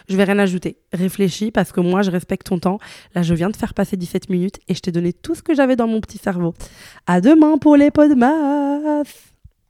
Je 0.09 0.17
vais 0.17 0.25
rien 0.25 0.39
ajouter. 0.39 0.79
Réfléchis 0.93 1.51
parce 1.51 1.73
que 1.73 1.81
moi, 1.81 2.03
je 2.03 2.11
respecte 2.11 2.47
ton 2.47 2.59
temps. 2.59 2.79
Là, 3.15 3.23
je 3.23 3.35
viens 3.35 3.51
de 3.51 3.57
faire 3.57 3.75
passer 3.75 3.97
17 3.97 4.31
minutes 4.31 4.59
et 4.69 4.75
je 4.75 4.81
t'ai 4.81 4.93
donné 4.93 5.13
tout 5.13 5.35
ce 5.35 5.43
que 5.43 5.55
j'avais 5.55 5.77
dans 5.77 5.89
mon 5.89 6.01
petit 6.01 6.19
cerveau. 6.19 6.55
À 7.07 7.21
demain 7.21 7.59
pour 7.59 7.77
les 7.77 7.91
masse. 8.17 9.36